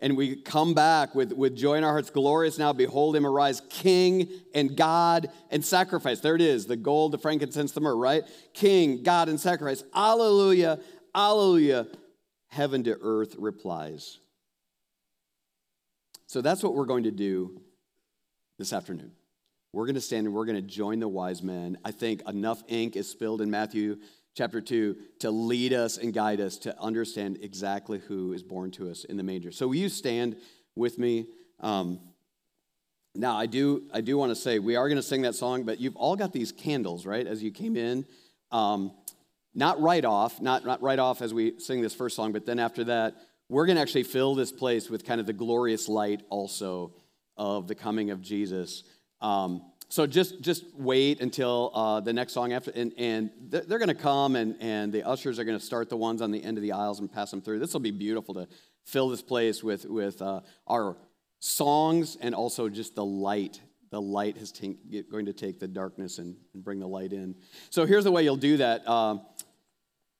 And 0.00 0.16
we 0.16 0.34
come 0.34 0.74
back 0.74 1.14
with, 1.14 1.32
with 1.32 1.56
joy 1.56 1.74
in 1.74 1.84
our 1.84 1.92
hearts. 1.92 2.10
Glorious 2.10 2.58
now, 2.58 2.72
behold 2.72 3.14
him 3.14 3.24
arise, 3.24 3.62
King 3.70 4.28
and 4.52 4.76
God 4.76 5.30
and 5.50 5.64
sacrifice. 5.64 6.18
There 6.18 6.34
it 6.34 6.40
is 6.40 6.66
the 6.66 6.76
gold, 6.76 7.12
the 7.12 7.18
frankincense, 7.18 7.70
the 7.70 7.80
myrrh, 7.80 7.96
right? 7.96 8.24
King, 8.52 9.04
God, 9.04 9.28
and 9.28 9.38
sacrifice. 9.38 9.84
Alleluia, 9.94 10.80
alleluia. 11.14 11.86
Heaven 12.48 12.82
to 12.84 12.98
earth 13.00 13.36
replies. 13.38 14.18
So 16.26 16.42
that's 16.42 16.62
what 16.62 16.74
we're 16.74 16.86
going 16.86 17.04
to 17.04 17.10
do 17.12 17.62
this 18.62 18.72
afternoon. 18.72 19.10
We're 19.72 19.86
going 19.86 19.96
to 19.96 20.00
stand 20.00 20.26
and 20.26 20.36
we're 20.36 20.44
going 20.44 20.54
to 20.54 20.62
join 20.62 21.00
the 21.00 21.08
wise 21.08 21.42
men. 21.42 21.78
I 21.84 21.90
think 21.90 22.22
enough 22.28 22.62
ink 22.68 22.94
is 22.94 23.10
spilled 23.10 23.40
in 23.40 23.50
Matthew 23.50 23.96
chapter 24.36 24.60
2 24.60 24.96
to 25.18 25.30
lead 25.32 25.72
us 25.72 25.98
and 25.98 26.14
guide 26.14 26.40
us 26.40 26.58
to 26.58 26.80
understand 26.80 27.38
exactly 27.42 27.98
who 27.98 28.34
is 28.34 28.44
born 28.44 28.70
to 28.72 28.88
us 28.88 29.02
in 29.02 29.16
the 29.16 29.24
manger. 29.24 29.50
So 29.50 29.66
will 29.66 29.74
you 29.74 29.88
stand 29.88 30.36
with 30.76 30.96
me? 30.96 31.26
Um, 31.58 31.98
now 33.16 33.36
I 33.36 33.46
do 33.46 33.82
I 33.92 34.00
do 34.00 34.16
want 34.16 34.30
to 34.30 34.36
say 34.36 34.60
we 34.60 34.76
are 34.76 34.88
going 34.88 34.94
to 34.94 35.02
sing 35.02 35.22
that 35.22 35.34
song, 35.34 35.64
but 35.64 35.80
you've 35.80 35.96
all 35.96 36.14
got 36.14 36.32
these 36.32 36.52
candles, 36.52 37.04
right? 37.04 37.26
As 37.26 37.42
you 37.42 37.50
came 37.50 37.76
in. 37.76 38.06
Um, 38.52 38.92
not 39.54 39.80
right 39.80 40.04
off, 40.04 40.40
not, 40.40 40.64
not 40.64 40.80
right 40.82 41.00
off 41.00 41.20
as 41.20 41.34
we 41.34 41.58
sing 41.58 41.82
this 41.82 41.94
first 41.94 42.14
song, 42.14 42.30
but 42.30 42.46
then 42.46 42.60
after 42.60 42.84
that, 42.84 43.16
we're 43.48 43.66
going 43.66 43.76
to 43.76 43.82
actually 43.82 44.04
fill 44.04 44.36
this 44.36 44.52
place 44.52 44.88
with 44.88 45.04
kind 45.04 45.20
of 45.20 45.26
the 45.26 45.32
glorious 45.32 45.88
light 45.88 46.22
also 46.30 46.92
of 47.42 47.66
the 47.66 47.74
coming 47.74 48.10
of 48.10 48.20
Jesus. 48.20 48.84
Um, 49.20 49.62
so 49.88 50.06
just 50.06 50.40
just 50.40 50.64
wait 50.74 51.20
until 51.20 51.72
uh, 51.74 52.00
the 52.00 52.12
next 52.12 52.32
song 52.34 52.52
after, 52.52 52.70
and, 52.70 52.92
and 52.96 53.30
they're, 53.50 53.78
going 53.78 53.88
to 53.88 53.94
come, 53.94 54.36
and, 54.36 54.56
and 54.60 54.92
the 54.92 55.02
ushers 55.06 55.40
are 55.40 55.44
going 55.44 55.58
to 55.58 55.64
start 55.64 55.90
the 55.90 55.96
ones 55.96 56.22
on 56.22 56.30
the 56.30 56.42
end 56.42 56.56
of 56.56 56.62
the 56.62 56.70
aisles 56.72 57.00
and 57.00 57.12
pass 57.12 57.32
them 57.32 57.42
through. 57.42 57.58
This 57.58 57.72
will 57.72 57.80
be 57.80 57.90
beautiful 57.90 58.32
to 58.34 58.46
fill 58.84 59.08
this 59.08 59.22
place 59.22 59.62
with 59.62 59.84
with 59.86 60.22
uh, 60.22 60.40
our 60.68 60.96
songs 61.40 62.16
and 62.20 62.32
also 62.32 62.68
just 62.68 62.94
the 62.94 63.04
light. 63.04 63.60
The 63.90 64.00
light 64.00 64.36
is 64.36 64.52
t- 64.52 64.78
going 65.10 65.26
to 65.26 65.34
take 65.34 65.58
the 65.58 65.68
darkness 65.68 66.18
and, 66.18 66.36
and, 66.54 66.64
bring 66.64 66.78
the 66.78 66.88
light 66.88 67.12
in. 67.12 67.34
So 67.68 67.84
here's 67.84 68.04
the 68.04 68.12
way 68.12 68.22
you'll 68.22 68.36
do 68.36 68.56
that. 68.58 68.84
Uh, 68.86 69.18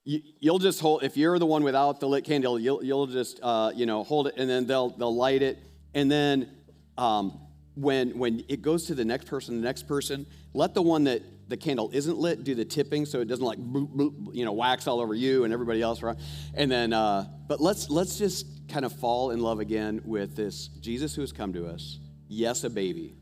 you, 0.03 0.21
will 0.51 0.59
just 0.59 0.81
hold. 0.81 1.03
If 1.03 1.15
you're 1.15 1.39
the 1.39 1.45
one 1.45 1.63
without 1.63 2.01
the 2.01 2.07
lit 2.07 2.25
candle, 2.25 2.59
you'll 2.59 2.83
you'll 2.83 3.07
just 3.07 3.39
uh, 3.41 3.71
you 3.73 3.85
know 3.85 4.03
hold 4.03 4.27
it, 4.27 4.35
and 4.35 4.49
then 4.49 4.67
they'll 4.67 4.89
they'll 4.89 5.15
light 5.15 5.41
it, 5.41 5.57
and 5.93 6.11
then. 6.11 6.57
Um, 6.97 7.39
when 7.75 8.17
when 8.17 8.43
it 8.47 8.61
goes 8.61 8.85
to 8.85 8.95
the 8.95 9.05
next 9.05 9.27
person, 9.27 9.59
the 9.59 9.65
next 9.65 9.87
person, 9.87 10.25
let 10.53 10.73
the 10.73 10.81
one 10.81 11.05
that 11.05 11.23
the 11.47 11.57
candle 11.57 11.89
isn't 11.93 12.17
lit 12.17 12.43
do 12.43 12.55
the 12.55 12.65
tipping 12.65 13.05
so 13.05 13.19
it 13.19 13.25
doesn't 13.25 13.45
like 13.45 13.59
boop, 13.59 13.93
boop, 13.95 14.33
you 14.33 14.45
know 14.45 14.53
wax 14.53 14.87
all 14.87 14.99
over 14.99 15.13
you 15.13 15.43
and 15.43 15.53
everybody 15.53 15.81
else 15.81 16.01
right 16.01 16.17
and 16.53 16.71
then 16.71 16.93
uh, 16.93 17.25
but 17.47 17.59
let's 17.59 17.89
let's 17.89 18.17
just 18.17 18.47
kind 18.69 18.85
of 18.85 18.93
fall 18.93 19.31
in 19.31 19.39
love 19.39 19.59
again 19.59 20.01
with 20.05 20.35
this 20.35 20.67
jesus 20.67 21.13
who 21.15 21.21
has 21.21 21.31
come 21.31 21.53
to 21.53 21.67
us. 21.67 21.99
Yes 22.27 22.63
a 22.63 22.69
baby. 22.69 23.15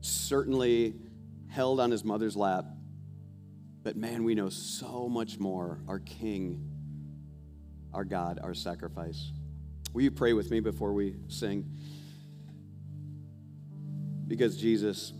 Certainly 0.00 0.94
held 1.48 1.80
on 1.80 1.90
his 1.90 2.04
mother's 2.04 2.36
lap. 2.36 2.64
But 3.82 3.96
man 3.96 4.24
we 4.24 4.34
know 4.34 4.48
so 4.48 5.08
much 5.08 5.38
more. 5.38 5.80
Our 5.88 5.98
king 6.00 6.68
our 7.92 8.04
god 8.04 8.38
our 8.42 8.54
sacrifice. 8.54 9.32
Will 9.92 10.02
you 10.02 10.10
pray 10.10 10.32
with 10.32 10.50
me 10.50 10.60
before 10.60 10.92
we 10.92 11.16
sing 11.28 11.64
because 14.32 14.56
Jesus, 14.56 15.12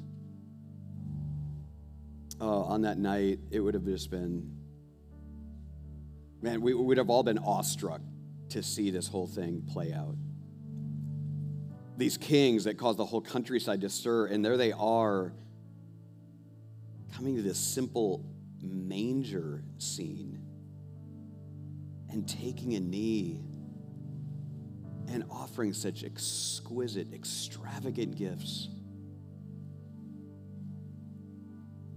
uh, 2.41 2.63
on 2.63 2.81
that 2.81 2.97
night, 2.97 3.41
it 3.51 3.61
would 3.61 3.75
have 3.75 3.85
just 3.85 4.11
been, 4.11 4.57
man, 6.41 6.63
we 6.63 6.73
would 6.73 6.97
have 6.97 7.11
all 7.11 7.23
been 7.23 7.37
awestruck 7.37 8.01
to 8.49 8.63
see 8.63 8.91
this 8.91 9.07
whole 9.07 9.27
thing 9.27 9.69
play 9.71 9.93
out. 9.93 10.17
These 11.99 12.17
kings 12.17 12.65
that 12.65 12.79
caused 12.79 12.99
the 12.99 13.05
whole 13.05 13.21
countryside 13.21 13.83
to 13.83 13.91
stir, 13.91 14.29
and 14.29 14.43
there 14.43 14.57
they 14.57 14.73
are 14.73 15.35
coming 17.15 17.37
to 17.37 17.43
this 17.43 17.59
simple 17.59 18.25
manger 18.63 19.63
scene 19.77 20.41
and 22.09 22.27
taking 22.27 22.77
a 22.77 22.81
knee 22.81 23.43
and 25.09 25.23
offering 25.31 25.75
such 25.75 26.03
exquisite, 26.03 27.13
extravagant 27.13 28.17
gifts. 28.17 28.71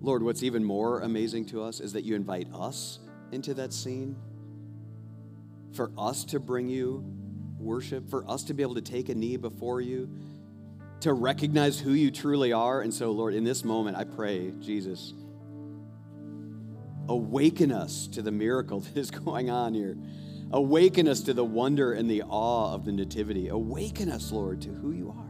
Lord, 0.05 0.21
what's 0.21 0.43
even 0.43 0.63
more 0.63 0.99
amazing 0.99 1.45
to 1.45 1.63
us 1.63 1.79
is 1.79 1.93
that 1.93 2.03
you 2.03 2.13
invite 2.13 2.47
us 2.53 2.99
into 3.31 3.55
that 3.55 3.73
scene 3.73 4.15
for 5.73 5.91
us 5.97 6.23
to 6.25 6.39
bring 6.39 6.69
you 6.69 7.03
worship, 7.57 8.07
for 8.07 8.23
us 8.29 8.43
to 8.43 8.53
be 8.53 8.61
able 8.61 8.75
to 8.75 8.83
take 8.83 9.09
a 9.09 9.15
knee 9.15 9.35
before 9.35 9.81
you, 9.81 10.07
to 10.99 11.11
recognize 11.11 11.79
who 11.79 11.93
you 11.93 12.11
truly 12.11 12.53
are. 12.53 12.81
And 12.81 12.93
so, 12.93 13.09
Lord, 13.09 13.33
in 13.33 13.43
this 13.43 13.65
moment, 13.65 13.97
I 13.97 14.03
pray, 14.03 14.53
Jesus, 14.59 15.15
awaken 17.09 17.71
us 17.71 18.05
to 18.09 18.21
the 18.21 18.31
miracle 18.31 18.79
that 18.81 18.95
is 18.95 19.09
going 19.09 19.49
on 19.49 19.73
here. 19.73 19.97
Awaken 20.51 21.07
us 21.07 21.21
to 21.21 21.33
the 21.33 21.43
wonder 21.43 21.93
and 21.93 22.07
the 22.07 22.21
awe 22.21 22.75
of 22.75 22.85
the 22.85 22.91
Nativity. 22.91 23.47
Awaken 23.47 24.11
us, 24.11 24.31
Lord, 24.31 24.61
to 24.61 24.69
who 24.69 24.91
you 24.91 25.09
are. 25.17 25.24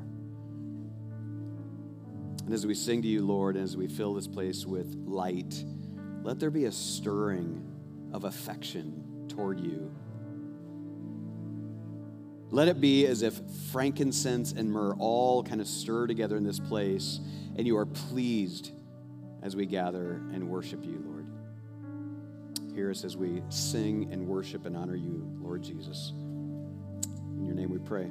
And 2.45 2.53
as 2.53 2.65
we 2.65 2.75
sing 2.75 3.01
to 3.01 3.07
you, 3.07 3.25
Lord, 3.25 3.55
and 3.55 3.63
as 3.63 3.75
we 3.75 3.87
fill 3.87 4.13
this 4.13 4.27
place 4.27 4.65
with 4.65 4.95
light, 5.05 5.63
let 6.21 6.39
there 6.39 6.51
be 6.51 6.65
a 6.65 6.71
stirring 6.71 7.71
of 8.13 8.23
affection 8.23 9.25
toward 9.27 9.59
you. 9.59 9.91
Let 12.51 12.67
it 12.67 12.79
be 12.79 13.07
as 13.07 13.23
if 13.23 13.39
frankincense 13.71 14.51
and 14.51 14.71
myrrh 14.71 14.93
all 14.99 15.43
kind 15.43 15.59
of 15.59 15.67
stir 15.67 16.05
together 16.05 16.37
in 16.37 16.43
this 16.43 16.59
place, 16.59 17.19
and 17.55 17.65
you 17.65 17.77
are 17.77 17.85
pleased 17.85 18.71
as 19.41 19.55
we 19.55 19.65
gather 19.65 20.21
and 20.31 20.47
worship 20.47 20.85
you, 20.85 21.03
Lord. 21.03 21.25
Hear 22.75 22.91
us 22.91 23.03
as 23.03 23.17
we 23.17 23.41
sing 23.49 24.09
and 24.11 24.27
worship 24.27 24.65
and 24.65 24.77
honor 24.77 24.95
you, 24.95 25.27
Lord 25.41 25.63
Jesus. 25.63 26.13
In 27.37 27.43
your 27.45 27.55
name 27.55 27.71
we 27.71 27.79
pray. 27.79 28.09